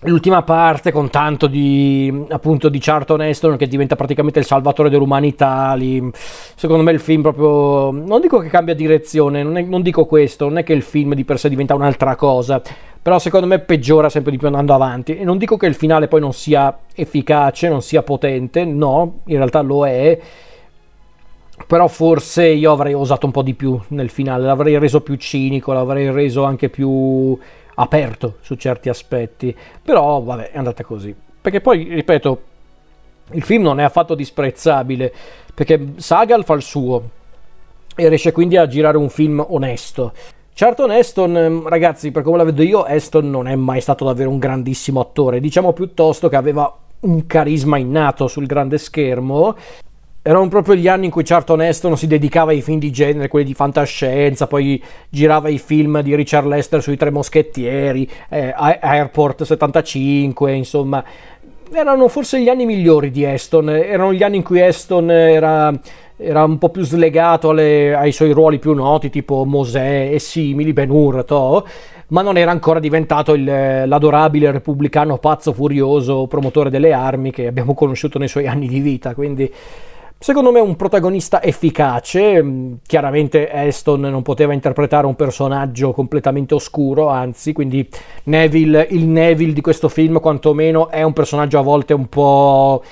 l'ultima 0.04 0.44
parte 0.44 0.94
con 0.94 1.10
tanto 1.10 1.48
di 1.48 2.26
appunto 2.30 2.70
di 2.70 2.80
Charlton 2.80 3.22
Heston 3.22 3.58
che 3.58 3.68
diventa 3.68 3.98
praticamente 3.98 4.40
il 4.40 4.46
salvatore 4.46 4.90
dell'umanità 4.90 5.74
lì, 5.74 6.10
secondo 6.56 6.84
me 6.84 6.92
il 6.92 7.02
film 7.02 7.22
proprio 7.22 7.92
non 7.92 8.22
dico 8.22 8.40
che 8.40 8.48
cambia 8.48 8.74
direzione 8.74 9.44
non, 9.44 9.58
è, 9.58 9.62
non, 9.62 9.82
dico 9.82 10.06
questo 10.06 10.48
non 10.48 10.60
è 10.60 10.64
che 10.64 10.72
il 10.72 10.84
film 10.84 11.16
di 11.16 11.26
per 11.26 11.38
sé 11.38 11.50
diventa 11.50 11.76
un'altra 11.76 12.16
cosa 12.16 12.62
però 13.02 13.20
secondo 13.20 13.48
me 13.48 13.60
peggiora 13.60 14.10
sempre 14.10 14.32
di 14.32 14.38
più 14.38 14.48
andando 14.48 14.74
avanti 14.74 15.18
e 15.18 15.24
non 15.24 15.38
dico 15.38 15.58
che 15.58 15.68
il 15.68 15.76
finale 15.76 16.08
poi 16.08 16.20
non 16.20 16.34
sia 16.34 16.78
efficace 16.94 17.70
non 17.70 17.82
sia 17.82 18.04
potente 18.04 18.66
no 18.66 19.20
in 19.26 19.38
realtà 19.38 19.62
lo 19.62 19.86
è 19.86 20.20
però 21.66 21.88
forse 21.88 22.48
io 22.48 22.72
avrei 22.72 22.94
osato 22.94 23.26
un 23.26 23.32
po' 23.32 23.42
di 23.42 23.54
più 23.54 23.80
nel 23.90 24.10
finale 24.10 24.46
l'avrei 24.46 24.78
reso 24.78 25.02
più 25.02 25.16
cinico 25.16 25.74
l'avrei 25.74 26.12
reso 26.12 26.44
anche 26.44 26.70
più 26.70 27.38
aperto 27.80 28.38
su 28.42 28.56
certi 28.56 28.90
aspetti, 28.90 29.56
però 29.82 30.22
vabbè 30.22 30.52
è 30.52 30.58
andata 30.58 30.84
così. 30.84 31.16
Perché 31.42 31.62
poi, 31.62 31.84
ripeto, 31.84 32.42
il 33.32 33.44
film 33.44 33.64
non 33.64 33.80
è 33.80 33.84
affatto 33.84 34.16
disprezzabile, 34.16 35.12
perché 35.54 35.94
Sagal 35.96 36.44
fa 36.44 36.54
il 36.54 36.62
suo 36.62 37.10
e 37.96 38.08
riesce 38.08 38.32
quindi 38.32 38.58
a 38.58 38.68
girare 38.68 38.98
un 38.98 39.10
film 39.10 39.44
onesto. 39.48 40.14
Certo, 40.60 40.84
Aston, 40.84 41.38
ehm, 41.38 41.68
ragazzi, 41.70 42.12
per 42.12 42.22
come 42.22 42.36
la 42.36 42.44
vedo 42.44 42.62
io, 42.64 42.84
Aston 42.84 43.30
non 43.30 43.48
è 43.48 43.56
mai 43.56 43.80
stato 43.80 44.04
davvero 44.04 44.30
un 44.30 44.40
grandissimo 44.40 45.00
attore, 45.00 45.40
diciamo 45.40 45.72
piuttosto 45.72 46.28
che 46.28 46.36
aveva 46.36 46.70
un 47.00 47.26
carisma 47.28 47.78
innato 47.78 48.28
sul 48.28 48.46
grande 48.46 48.78
schermo. 48.78 49.56
Erano 50.22 50.50
proprio 50.50 50.76
gli 50.76 50.90
anni 50.90 51.06
in 51.06 51.12
cui 51.12 51.24
Charlton 51.24 51.62
Heston 51.62 51.96
si 51.96 52.08
dedicava 52.08 52.52
ai 52.52 52.62
film 52.62 52.78
di 52.78 52.92
genere, 52.92 53.30
quelli 53.30 53.46
di 53.46 53.54
fantascienza, 53.54 54.48
poi 54.48 54.84
girava 55.08 55.48
i 55.48 55.60
film 55.60 56.02
di 56.02 56.14
Richard 56.14 56.48
Lester 56.48 56.82
sui 56.82 56.98
Tre 56.98 57.10
Moschettieri, 57.10 58.10
eh, 58.28 58.54
Airport 58.54 59.44
75, 59.44 60.52
insomma. 60.52 61.02
Erano 61.72 62.10
forse 62.10 62.42
gli 62.42 62.50
anni 62.50 62.66
migliori 62.66 63.12
di 63.12 63.24
Heston, 63.24 63.70
erano 63.70 64.12
gli 64.12 64.24
anni 64.24 64.36
in 64.36 64.44
cui 64.44 64.60
Heston 64.60 65.10
era, 65.10 65.72
era 66.22 66.44
un 66.44 66.58
po' 66.58 66.70
più 66.70 66.84
slegato 66.84 67.50
alle, 67.50 67.96
ai 67.96 68.12
suoi 68.12 68.32
ruoli 68.32 68.60
più 68.60 68.74
noti, 68.74 69.10
tipo 69.10 69.46
Mosè 69.46 70.10
e 70.12 70.20
simili, 70.20 70.74
Ben 70.74 70.90
Hur, 70.90 71.26
ma 72.08 72.22
non 72.22 72.38
era 72.38 72.52
ancora 72.52 72.80
diventato 72.80 73.34
il, 73.34 73.44
l'adorabile 73.44 74.52
repubblicano 74.52 75.18
pazzo 75.18 75.54
furioso 75.54 76.28
promotore 76.28 76.70
delle 76.70 76.92
armi 76.92 77.32
che 77.32 77.48
abbiamo 77.48 77.74
conosciuto 77.74 78.20
nei 78.20 78.28
suoi 78.28 78.48
anni 78.48 78.68
di 78.68 78.80
vita, 78.80 79.14
quindi 79.14 79.52
Secondo 80.22 80.52
me 80.52 80.60
un 80.60 80.76
protagonista 80.76 81.42
efficace, 81.42 82.44
mm, 82.44 82.74
chiaramente 82.86 83.50
Aston 83.50 84.02
non 84.02 84.22
poteva 84.22 84.52
interpretare 84.52 85.06
un 85.08 85.16
personaggio 85.16 85.94
completamente 85.94 86.54
oscuro, 86.56 87.08
anzi, 87.08 87.54
quindi 87.54 87.88
Neville, 88.24 88.86
il 88.90 89.06
Neville 89.06 89.54
di 89.54 89.62
questo 89.62 89.88
film 89.88 90.20
quantomeno 90.20 90.90
è 90.90 91.04
un 91.04 91.14
personaggio 91.14 91.58
a 91.58 91.62
volte 91.62 91.94
un 91.94 92.08
po' 92.08 92.84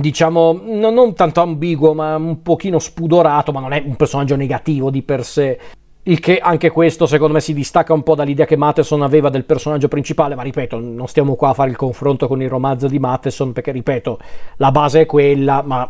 diciamo 0.00 0.58
non 0.64 1.14
tanto 1.14 1.40
ambiguo 1.40 1.92
ma 1.92 2.16
un 2.16 2.42
pochino 2.42 2.78
spudorato 2.78 3.52
ma 3.52 3.60
non 3.60 3.72
è 3.72 3.82
un 3.84 3.96
personaggio 3.96 4.36
negativo 4.36 4.90
di 4.90 5.02
per 5.02 5.24
sé 5.24 5.58
il 6.04 6.18
che 6.18 6.38
anche 6.38 6.70
questo 6.70 7.06
secondo 7.06 7.34
me 7.34 7.40
si 7.40 7.54
distacca 7.54 7.92
un 7.92 8.02
po' 8.02 8.14
dall'idea 8.14 8.44
che 8.44 8.56
Matheson 8.56 9.02
aveva 9.02 9.28
del 9.28 9.44
personaggio 9.44 9.86
principale, 9.86 10.34
ma 10.34 10.42
ripeto, 10.42 10.80
non 10.80 11.06
stiamo 11.06 11.36
qua 11.36 11.50
a 11.50 11.54
fare 11.54 11.70
il 11.70 11.76
confronto 11.76 12.26
con 12.26 12.42
il 12.42 12.48
romanzo 12.48 12.88
di 12.88 12.98
Matheson 12.98 13.52
perché 13.52 13.70
ripeto, 13.70 14.18
la 14.56 14.72
base 14.72 15.02
è 15.02 15.06
quella, 15.06 15.62
ma 15.64 15.88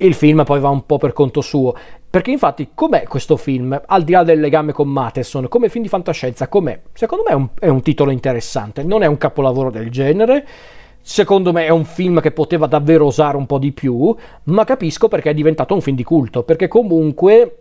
il 0.00 0.14
film 0.14 0.44
poi 0.44 0.60
va 0.60 0.68
un 0.68 0.84
po' 0.84 0.98
per 0.98 1.14
conto 1.14 1.40
suo. 1.40 1.74
Perché 2.10 2.30
infatti 2.30 2.70
com'è 2.74 3.04
questo 3.04 3.36
film, 3.36 3.80
al 3.86 4.02
di 4.02 4.12
là 4.12 4.24
del 4.24 4.40
legame 4.40 4.72
con 4.72 4.88
Matheson, 4.88 5.48
come 5.48 5.70
film 5.70 5.84
di 5.84 5.90
fantascienza, 5.90 6.48
com'è? 6.48 6.78
Secondo 6.92 7.24
me 7.26 7.30
è 7.30 7.34
un, 7.34 7.48
è 7.58 7.68
un 7.68 7.80
titolo 7.80 8.10
interessante, 8.10 8.82
non 8.82 9.02
è 9.02 9.06
un 9.06 9.16
capolavoro 9.16 9.70
del 9.70 9.90
genere, 9.90 10.46
secondo 11.08 11.54
me 11.54 11.64
è 11.64 11.70
un 11.70 11.86
film 11.86 12.20
che 12.20 12.32
poteva 12.32 12.66
davvero 12.66 13.06
osare 13.06 13.38
un 13.38 13.46
po' 13.46 13.56
di 13.56 13.72
più, 13.72 14.14
ma 14.44 14.64
capisco 14.64 15.08
perché 15.08 15.30
è 15.30 15.34
diventato 15.34 15.72
un 15.72 15.80
film 15.80 15.96
di 15.96 16.04
culto, 16.04 16.42
perché 16.42 16.68
comunque 16.68 17.56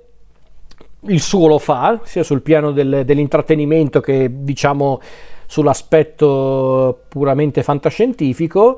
il 1.03 1.21
suo 1.21 1.47
lo 1.47 1.57
fa, 1.57 2.01
sia 2.03 2.23
sul 2.23 2.41
piano 2.41 2.73
del, 2.73 3.03
dell'intrattenimento 3.05 4.01
che 4.01 4.29
diciamo 4.43 4.99
sull'aspetto 5.45 7.03
puramente 7.07 7.63
fantascientifico. 7.63 8.77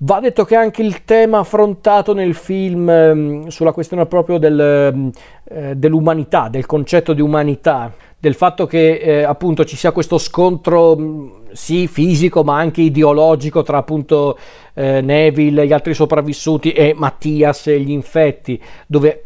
Va 0.00 0.20
detto 0.20 0.44
che 0.44 0.54
anche 0.54 0.82
il 0.82 1.02
tema 1.04 1.40
affrontato 1.40 2.14
nel 2.14 2.34
film 2.34 2.88
ehm, 2.88 3.48
sulla 3.48 3.72
questione 3.72 4.06
proprio 4.06 4.38
del, 4.38 4.60
ehm, 4.60 5.10
eh, 5.42 5.74
dell'umanità, 5.74 6.48
del 6.48 6.66
concetto 6.66 7.12
di 7.12 7.20
umanità, 7.20 7.92
del 8.16 8.34
fatto 8.34 8.64
che 8.64 8.98
eh, 8.98 9.22
appunto 9.24 9.64
ci 9.64 9.74
sia 9.74 9.90
questo 9.90 10.16
scontro 10.18 10.96
mm, 10.96 11.28
sì 11.50 11.88
fisico 11.88 12.44
ma 12.44 12.58
anche 12.58 12.80
ideologico 12.80 13.62
tra 13.62 13.78
appunto 13.78 14.38
eh, 14.74 15.00
Neville, 15.00 15.66
gli 15.66 15.72
altri 15.72 15.94
sopravvissuti 15.94 16.70
e 16.70 16.94
Mattias 16.96 17.66
e 17.66 17.80
gli 17.80 17.90
infetti, 17.90 18.60
dove 18.86 19.24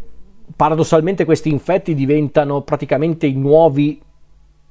paradossalmente 0.57 1.27
questi 1.27 1.51
infetti 1.51 1.95
diventano 1.95 2.63
praticamente 2.63 3.27
i 3.27 3.35
nuovi 3.35 4.01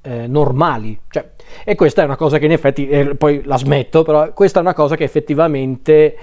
eh, 0.01 0.27
normali. 0.27 0.99
Cioè, 1.09 1.31
e 1.63 1.75
questa 1.75 2.01
è 2.01 2.05
una 2.05 2.15
cosa 2.15 2.37
che 2.37 2.45
in 2.45 2.51
effetti, 2.51 2.87
eh, 2.87 3.15
poi 3.15 3.41
la 3.45 3.57
smetto, 3.57 4.03
però 4.03 4.31
questa 4.33 4.59
è 4.59 4.61
una 4.61 4.73
cosa 4.73 4.95
che 4.95 5.03
effettivamente 5.03 6.15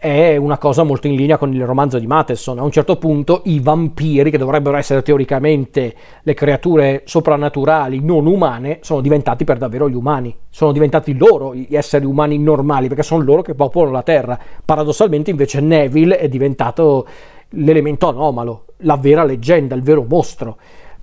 è 0.00 0.36
una 0.36 0.58
cosa 0.58 0.84
molto 0.84 1.08
in 1.08 1.16
linea 1.16 1.38
con 1.38 1.52
il 1.52 1.66
romanzo 1.66 1.98
di 1.98 2.06
Matheson. 2.06 2.60
A 2.60 2.62
un 2.62 2.70
certo 2.70 2.98
punto 2.98 3.42
i 3.46 3.58
vampiri, 3.58 4.30
che 4.30 4.38
dovrebbero 4.38 4.76
essere 4.76 5.02
teoricamente 5.02 5.92
le 6.22 6.34
creature 6.34 7.02
soprannaturali 7.04 7.98
non 8.00 8.26
umane, 8.26 8.78
sono 8.82 9.00
diventati 9.00 9.42
per 9.42 9.58
davvero 9.58 9.88
gli 9.88 9.96
umani. 9.96 10.34
Sono 10.48 10.70
diventati 10.70 11.16
loro 11.16 11.52
gli 11.52 11.74
esseri 11.74 12.04
umani 12.04 12.38
normali, 12.38 12.86
perché 12.86 13.02
sono 13.02 13.24
loro 13.24 13.42
che 13.42 13.56
popolano 13.56 13.90
la 13.90 14.02
Terra. 14.04 14.38
Paradossalmente 14.64 15.30
invece 15.30 15.60
Neville 15.60 16.16
è 16.18 16.28
diventato 16.28 17.04
l'elemento 17.50 18.06
anomalo, 18.06 18.66
la 18.78 18.96
vera 18.96 19.24
leggenda, 19.24 19.74
il 19.74 19.82
vero 19.82 20.06
mostro. 20.08 20.58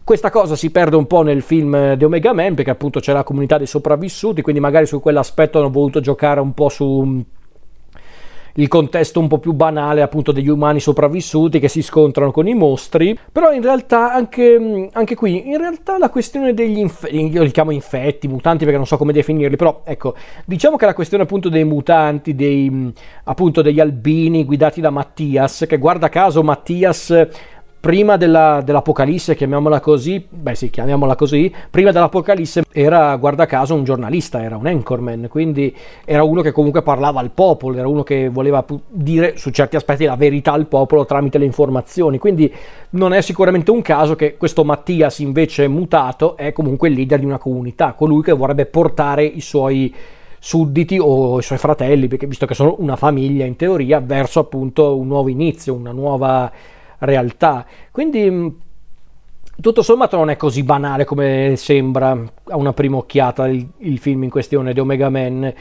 Questa 0.06 0.30
cosa 0.30 0.56
si 0.56 0.70
perde 0.70 0.98
un 0.98 1.08
po' 1.08 1.24
nel 1.24 1.42
film 1.42 1.96
di 1.96 2.04
Omega 2.04 2.32
Man 2.32 2.54
perché 2.54 2.70
appunto 2.70 3.00
c'è 3.00 3.12
la 3.12 3.24
comunità 3.24 3.58
dei 3.58 3.66
sopravvissuti, 3.66 4.44
quindi 4.44 4.62
magari 4.62 4.86
su 4.86 5.00
quell'aspetto 5.00 5.58
hanno 5.58 5.72
voluto 5.72 6.00
giocare 6.00 6.40
un 6.40 6.54
po' 6.54 6.70
su 6.70 7.02
mm, 7.04 7.20
il 8.58 8.68
contesto 8.68 9.20
un 9.20 9.28
po' 9.28 9.40
più 9.40 9.54
banale 9.54 10.04
appunto 10.04 10.32
degli 10.32 10.48
umani 10.48 10.80
sopravvissuti 10.80 11.58
che 11.58 11.70
si 11.70 11.82
scontrano 11.82 12.30
con 12.30 12.48
i 12.48 12.54
mostri, 12.54 13.18
però 13.32 13.52
in 13.52 13.64
realtà 13.64 14.14
anche, 14.14 14.60
mm, 14.60 14.86
anche 14.92 15.16
qui, 15.16 15.50
in 15.50 15.58
realtà 15.58 15.98
la 15.98 16.12
questione 16.12 16.54
degli 16.54 16.78
infetti, 16.78 17.28
io 17.32 17.42
li 17.42 17.50
chiamo 17.50 17.72
infetti, 17.72 18.28
mutanti 18.28 18.60
perché 18.60 18.78
non 18.78 18.86
so 18.86 18.98
come 18.98 19.12
definirli, 19.12 19.56
però 19.56 19.82
ecco, 19.86 20.14
diciamo 20.46 20.78
che 20.78 20.86
la 20.86 20.94
questione 20.94 21.24
appunto 21.24 21.50
dei 21.50 21.64
mutanti, 21.64 22.36
dei, 22.36 22.70
mm, 22.70 22.90
appunto 23.24 23.64
degli 23.64 23.80
albini 23.80 24.46
guidati 24.46 24.82
da 24.82 24.92
Mattias, 24.92 25.66
che 25.68 25.80
guarda 25.80 26.10
caso 26.10 26.44
Mattias 26.44 27.28
prima 27.86 28.18
della, 28.18 28.64
dell'Apocalisse, 28.66 29.36
chiamiamola 29.36 29.80
così, 29.80 30.26
beh 30.28 30.56
sì, 30.56 30.72
chiamiamola 30.72 31.16
così, 31.16 31.54
prima 31.70 31.92
dell'Apocalisse 31.92 32.64
era, 32.72 33.16
guarda 33.16 33.46
caso, 33.46 33.76
un 33.76 33.84
giornalista, 33.84 34.42
era 34.42 34.58
un 34.58 34.66
anchorman, 34.66 35.28
quindi 35.30 35.72
era 36.04 36.24
uno 36.24 36.42
che 36.42 36.52
comunque 36.52 36.82
parlava 36.82 37.20
al 37.20 37.30
popolo, 37.30 37.78
era 37.78 37.88
uno 37.88 38.02
che 38.02 38.28
voleva 38.30 38.66
dire 38.90 39.38
su 39.38 39.52
certi 39.52 39.76
aspetti 39.76 40.06
la 40.06 40.16
verità 40.16 40.52
al 40.54 40.66
popolo 40.66 41.06
tramite 41.06 41.38
le 41.38 41.46
informazioni, 41.46 42.18
quindi 42.18 42.52
non 42.90 43.14
è 43.14 43.22
sicuramente 43.22 43.70
un 43.70 43.84
caso 43.84 44.16
che 44.16 44.36
questo 44.36 44.64
Mattias 44.64 45.20
invece 45.20 45.68
mutato 45.68 46.38
è 46.38 46.54
comunque 46.54 46.88
il 46.88 46.96
leader 46.96 47.20
di 47.20 47.26
una 47.26 47.38
comunità, 47.38 47.94
colui 47.94 48.24
che 48.24 48.32
vorrebbe 48.32 48.66
portare 48.66 49.24
i 49.24 49.42
suoi 49.42 49.94
sudditi 50.40 50.98
o 51.00 51.38
i 51.38 51.44
suoi 51.44 51.60
fratelli, 51.60 52.08
perché 52.08 52.26
visto 52.26 52.48
che 52.48 52.56
sono 52.56 52.78
una 52.80 52.96
famiglia 52.96 53.46
in 53.46 53.56
teoria, 53.56 54.00
verso 54.00 54.40
appunto 54.40 54.98
un 54.98 55.06
nuovo 55.06 55.30
inizio, 55.30 55.76
una 55.76 55.92
nuova 55.92 56.52
realtà. 57.00 57.66
Quindi 57.92 58.30
mm, 58.30 58.48
tutto 59.62 59.82
sommato 59.82 60.18
non 60.18 60.30
è 60.30 60.36
così 60.36 60.64
banale 60.64 61.06
come 61.06 61.54
sembra 61.56 62.12
a 62.12 62.58
una 62.58 62.74
prima 62.74 62.98
occhiata 62.98 63.48
il, 63.48 63.68
il 63.80 64.00
film 64.00 64.24
in 64.24 64.30
questione 64.30 64.74
di 64.74 64.80
Omega 64.80 65.10
Man. 65.10 65.54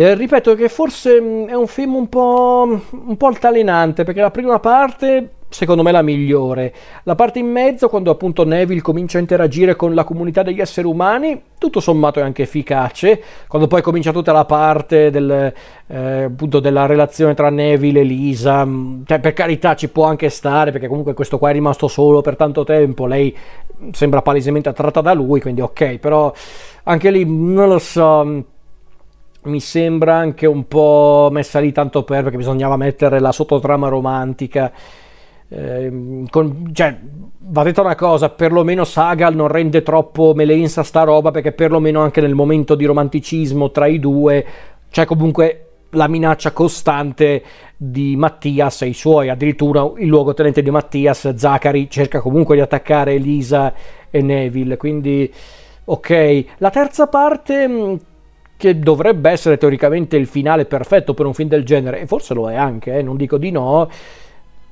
Eh, 0.00 0.14
ripeto 0.14 0.54
che 0.54 0.70
forse 0.70 1.20
mm, 1.20 1.48
è 1.48 1.54
un 1.54 1.66
film 1.66 1.94
un 1.94 2.08
po', 2.08 2.80
un 2.90 3.16
po' 3.18 3.26
altalenante 3.26 4.02
perché 4.02 4.22
la 4.22 4.30
prima 4.30 4.58
parte 4.58 5.32
secondo 5.50 5.82
me 5.82 5.92
la 5.92 6.00
migliore. 6.00 6.72
La 7.02 7.14
parte 7.14 7.38
in 7.38 7.48
mezzo, 7.50 7.90
quando 7.90 8.10
appunto 8.10 8.46
Neville 8.46 8.80
comincia 8.80 9.18
a 9.18 9.20
interagire 9.20 9.76
con 9.76 9.92
la 9.92 10.04
comunità 10.04 10.42
degli 10.42 10.60
esseri 10.60 10.86
umani, 10.86 11.42
tutto 11.58 11.80
sommato 11.80 12.18
è 12.18 12.22
anche 12.22 12.44
efficace. 12.44 13.22
Quando 13.46 13.68
poi 13.68 13.82
comincia 13.82 14.10
tutta 14.10 14.32
la 14.32 14.46
parte 14.46 15.10
del, 15.10 15.52
eh, 15.88 16.22
appunto 16.22 16.60
della 16.60 16.86
relazione 16.86 17.34
tra 17.34 17.50
Neville 17.50 18.00
e 18.00 18.04
Lisa, 18.04 18.64
mm, 18.64 19.02
cioè, 19.04 19.20
per 19.20 19.34
carità 19.34 19.74
ci 19.74 19.90
può 19.90 20.04
anche 20.04 20.30
stare, 20.30 20.70
perché 20.70 20.88
comunque 20.88 21.12
questo 21.12 21.36
qua 21.36 21.50
è 21.50 21.52
rimasto 21.52 21.88
solo 21.88 22.22
per 22.22 22.36
tanto 22.36 22.64
tempo, 22.64 23.04
lei 23.04 23.36
sembra 23.92 24.22
palesemente 24.22 24.70
attratta 24.70 25.02
da 25.02 25.12
lui, 25.12 25.42
quindi 25.42 25.60
ok, 25.60 25.98
però 25.98 26.32
anche 26.84 27.10
lì 27.10 27.26
non 27.26 27.68
lo 27.68 27.78
so 27.78 28.24
mm, 28.24 28.40
mi 29.44 29.60
sembra 29.60 30.16
anche 30.16 30.46
un 30.46 30.66
po' 30.68 31.28
messa 31.32 31.60
lì 31.60 31.72
tanto 31.72 32.02
per 32.02 32.22
perché 32.24 32.36
bisognava 32.36 32.76
mettere 32.76 33.20
la 33.20 33.32
sottotrama 33.32 33.88
romantica. 33.88 34.72
Eh, 35.48 36.24
con, 36.30 36.70
cioè, 36.72 36.96
va 37.38 37.62
detto 37.62 37.80
una 37.80 37.94
cosa, 37.94 38.28
perlomeno 38.30 38.84
Sagal 38.84 39.34
non 39.34 39.48
rende 39.48 39.82
troppo 39.82 40.32
melensa 40.34 40.82
sta 40.82 41.02
roba 41.02 41.30
perché 41.30 41.52
perlomeno 41.52 42.00
anche 42.00 42.20
nel 42.20 42.34
momento 42.34 42.74
di 42.74 42.84
romanticismo 42.84 43.70
tra 43.70 43.86
i 43.86 43.98
due 43.98 44.46
c'è 44.90 45.04
comunque 45.06 45.64
la 45.90 46.06
minaccia 46.06 46.52
costante 46.52 47.42
di 47.76 48.14
Mattias 48.16 48.82
e 48.82 48.88
i 48.88 48.94
suoi, 48.94 49.28
addirittura 49.28 49.90
il 49.96 50.06
luogotenente 50.06 50.62
di 50.62 50.70
Mattias, 50.70 51.34
Zachary, 51.34 51.88
cerca 51.88 52.20
comunque 52.20 52.54
di 52.54 52.60
attaccare 52.60 53.14
Elisa 53.14 53.72
e 54.10 54.22
Neville, 54.22 54.76
quindi 54.76 55.32
ok. 55.84 56.44
La 56.58 56.70
terza 56.70 57.08
parte 57.08 57.66
mm, 57.66 57.94
che 58.60 58.78
dovrebbe 58.78 59.30
essere 59.30 59.56
teoricamente 59.56 60.18
il 60.18 60.26
finale 60.26 60.66
perfetto 60.66 61.14
per 61.14 61.24
un 61.24 61.32
film 61.32 61.48
del 61.48 61.64
genere, 61.64 62.02
e 62.02 62.06
forse 62.06 62.34
lo 62.34 62.50
è 62.50 62.54
anche, 62.54 62.98
eh, 62.98 63.02
non 63.02 63.16
dico 63.16 63.38
di 63.38 63.50
no, 63.50 63.88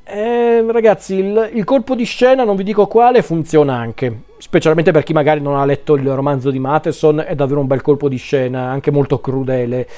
eh, 0.04 0.62
ragazzi, 0.70 1.14
il, 1.14 1.50
il, 1.54 1.64
colpo 1.64 1.94
di 1.94 2.04
scena, 2.04 2.44
non 2.44 2.54
vi 2.54 2.64
dico 2.64 2.86
quale, 2.86 3.22
funziona 3.22 3.74
anche. 3.74 4.24
Specialmente 4.36 4.92
per 4.92 5.04
chi 5.04 5.14
magari 5.14 5.40
non 5.40 5.56
ha 5.56 5.64
letto 5.64 5.96
il 5.96 6.06
romanzo 6.06 6.50
di 6.50 6.58
Matheson, 6.58 7.24
è 7.26 7.34
davvero 7.34 7.60
un 7.60 7.66
bel 7.66 7.80
colpo 7.80 8.10
di 8.10 8.18
scena, 8.18 8.68
anche 8.68 8.90
molto 8.90 9.20
crudele. 9.20 9.88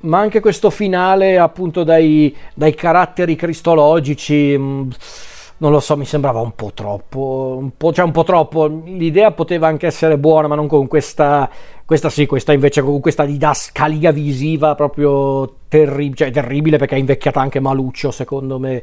Ma 0.00 0.18
anche 0.18 0.40
questo 0.40 0.70
finale, 0.70 1.38
appunto, 1.38 1.84
dai, 1.84 2.34
dai 2.52 2.74
caratteri 2.74 3.36
cristologici. 3.36 4.56
Mh, 4.58 4.62
mm, 4.62 4.90
non 5.60 5.72
lo 5.72 5.80
so, 5.80 5.94
mi 5.96 6.06
sembrava 6.06 6.40
un 6.40 6.54
po' 6.54 6.72
troppo, 6.72 7.56
un 7.58 7.76
po', 7.76 7.92
cioè 7.92 8.04
un 8.06 8.12
po' 8.12 8.24
troppo. 8.24 8.66
L'idea 8.66 9.30
poteva 9.32 9.66
anche 9.66 9.86
essere 9.86 10.16
buona, 10.16 10.48
ma 10.48 10.54
non 10.54 10.66
con 10.66 10.86
questa, 10.88 11.50
questa 11.84 12.08
sì, 12.08 12.24
questa 12.24 12.54
invece 12.54 12.80
con 12.80 12.98
questa 13.00 13.26
didascalia 13.26 14.10
visiva 14.10 14.74
proprio 14.74 15.56
terri- 15.68 16.14
cioè, 16.14 16.30
terribile 16.30 16.78
perché 16.78 16.96
è 16.96 16.98
invecchiata 16.98 17.40
anche 17.40 17.60
maluccio, 17.60 18.10
secondo 18.10 18.58
me 18.58 18.82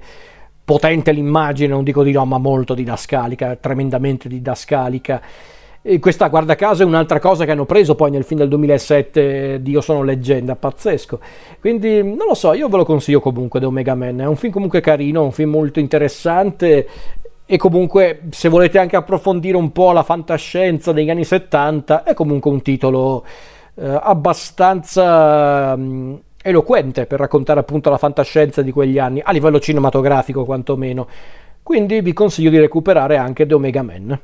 potente 0.64 1.12
l'immagine, 1.14 1.70
non 1.74 1.84
dico 1.84 2.04
di 2.04 2.12
no, 2.12 2.26
ma 2.26 2.38
molto 2.38 2.76
didascalica, 2.76 3.56
tremendamente 3.56 4.30
didascalica. 4.30 5.22
E 5.90 6.00
questa, 6.00 6.28
guarda 6.28 6.56
caso, 6.56 6.84
è 6.84 6.86
un'altra 6.86 7.18
cosa 7.18 7.46
che 7.46 7.52
hanno 7.52 7.64
preso 7.64 7.96
poi 7.96 8.12
nel 8.12 8.26
film 8.26 8.42
del 8.42 8.50
2007 8.50 9.62
di 9.62 9.72
Io 9.72 9.80
sono 9.80 10.04
leggenda, 10.04 10.58
pazzesco. 10.58 11.18
Quindi, 11.62 12.04
non 12.04 12.28
lo 12.28 12.34
so, 12.34 12.52
io 12.52 12.68
ve 12.68 12.76
lo 12.76 12.84
consiglio 12.84 13.22
comunque, 13.22 13.62
The 13.62 13.68
Omega 13.68 13.96
Man. 13.96 14.20
È 14.20 14.26
un 14.26 14.36
film 14.36 14.52
comunque 14.52 14.82
carino, 14.82 15.24
un 15.24 15.32
film 15.32 15.52
molto 15.52 15.80
interessante 15.80 16.86
e 17.46 17.56
comunque 17.56 18.24
se 18.32 18.50
volete 18.50 18.80
anche 18.80 18.98
approfondire 18.98 19.56
un 19.56 19.72
po' 19.72 19.94
la 19.94 20.04
fantascienza 20.04 20.92
degli 20.92 21.10
anni 21.10 21.24
70 21.24 22.04
è 22.04 22.14
comunque 22.14 22.52
un 22.52 22.62
titolo 22.62 23.24
eh, 23.76 24.00
abbastanza 24.02 25.74
mh, 25.74 26.22
eloquente 26.42 27.06
per 27.06 27.20
raccontare 27.20 27.62
appunto 27.62 27.90
la 27.90 27.98
fantascienza 27.98 28.62
di 28.62 28.74
quegli 28.74 29.00
anni, 29.00 29.22
a 29.24 29.32
livello 29.32 29.62
cinematografico 29.62 30.44
quantomeno. 30.44 31.08
Quindi 31.64 32.02
vi 32.02 32.12
consiglio 32.12 32.50
di 32.50 32.60
recuperare 32.60 33.16
anche 33.16 33.46
The 33.46 33.54
Omega 33.54 33.84
Man. 33.84 34.20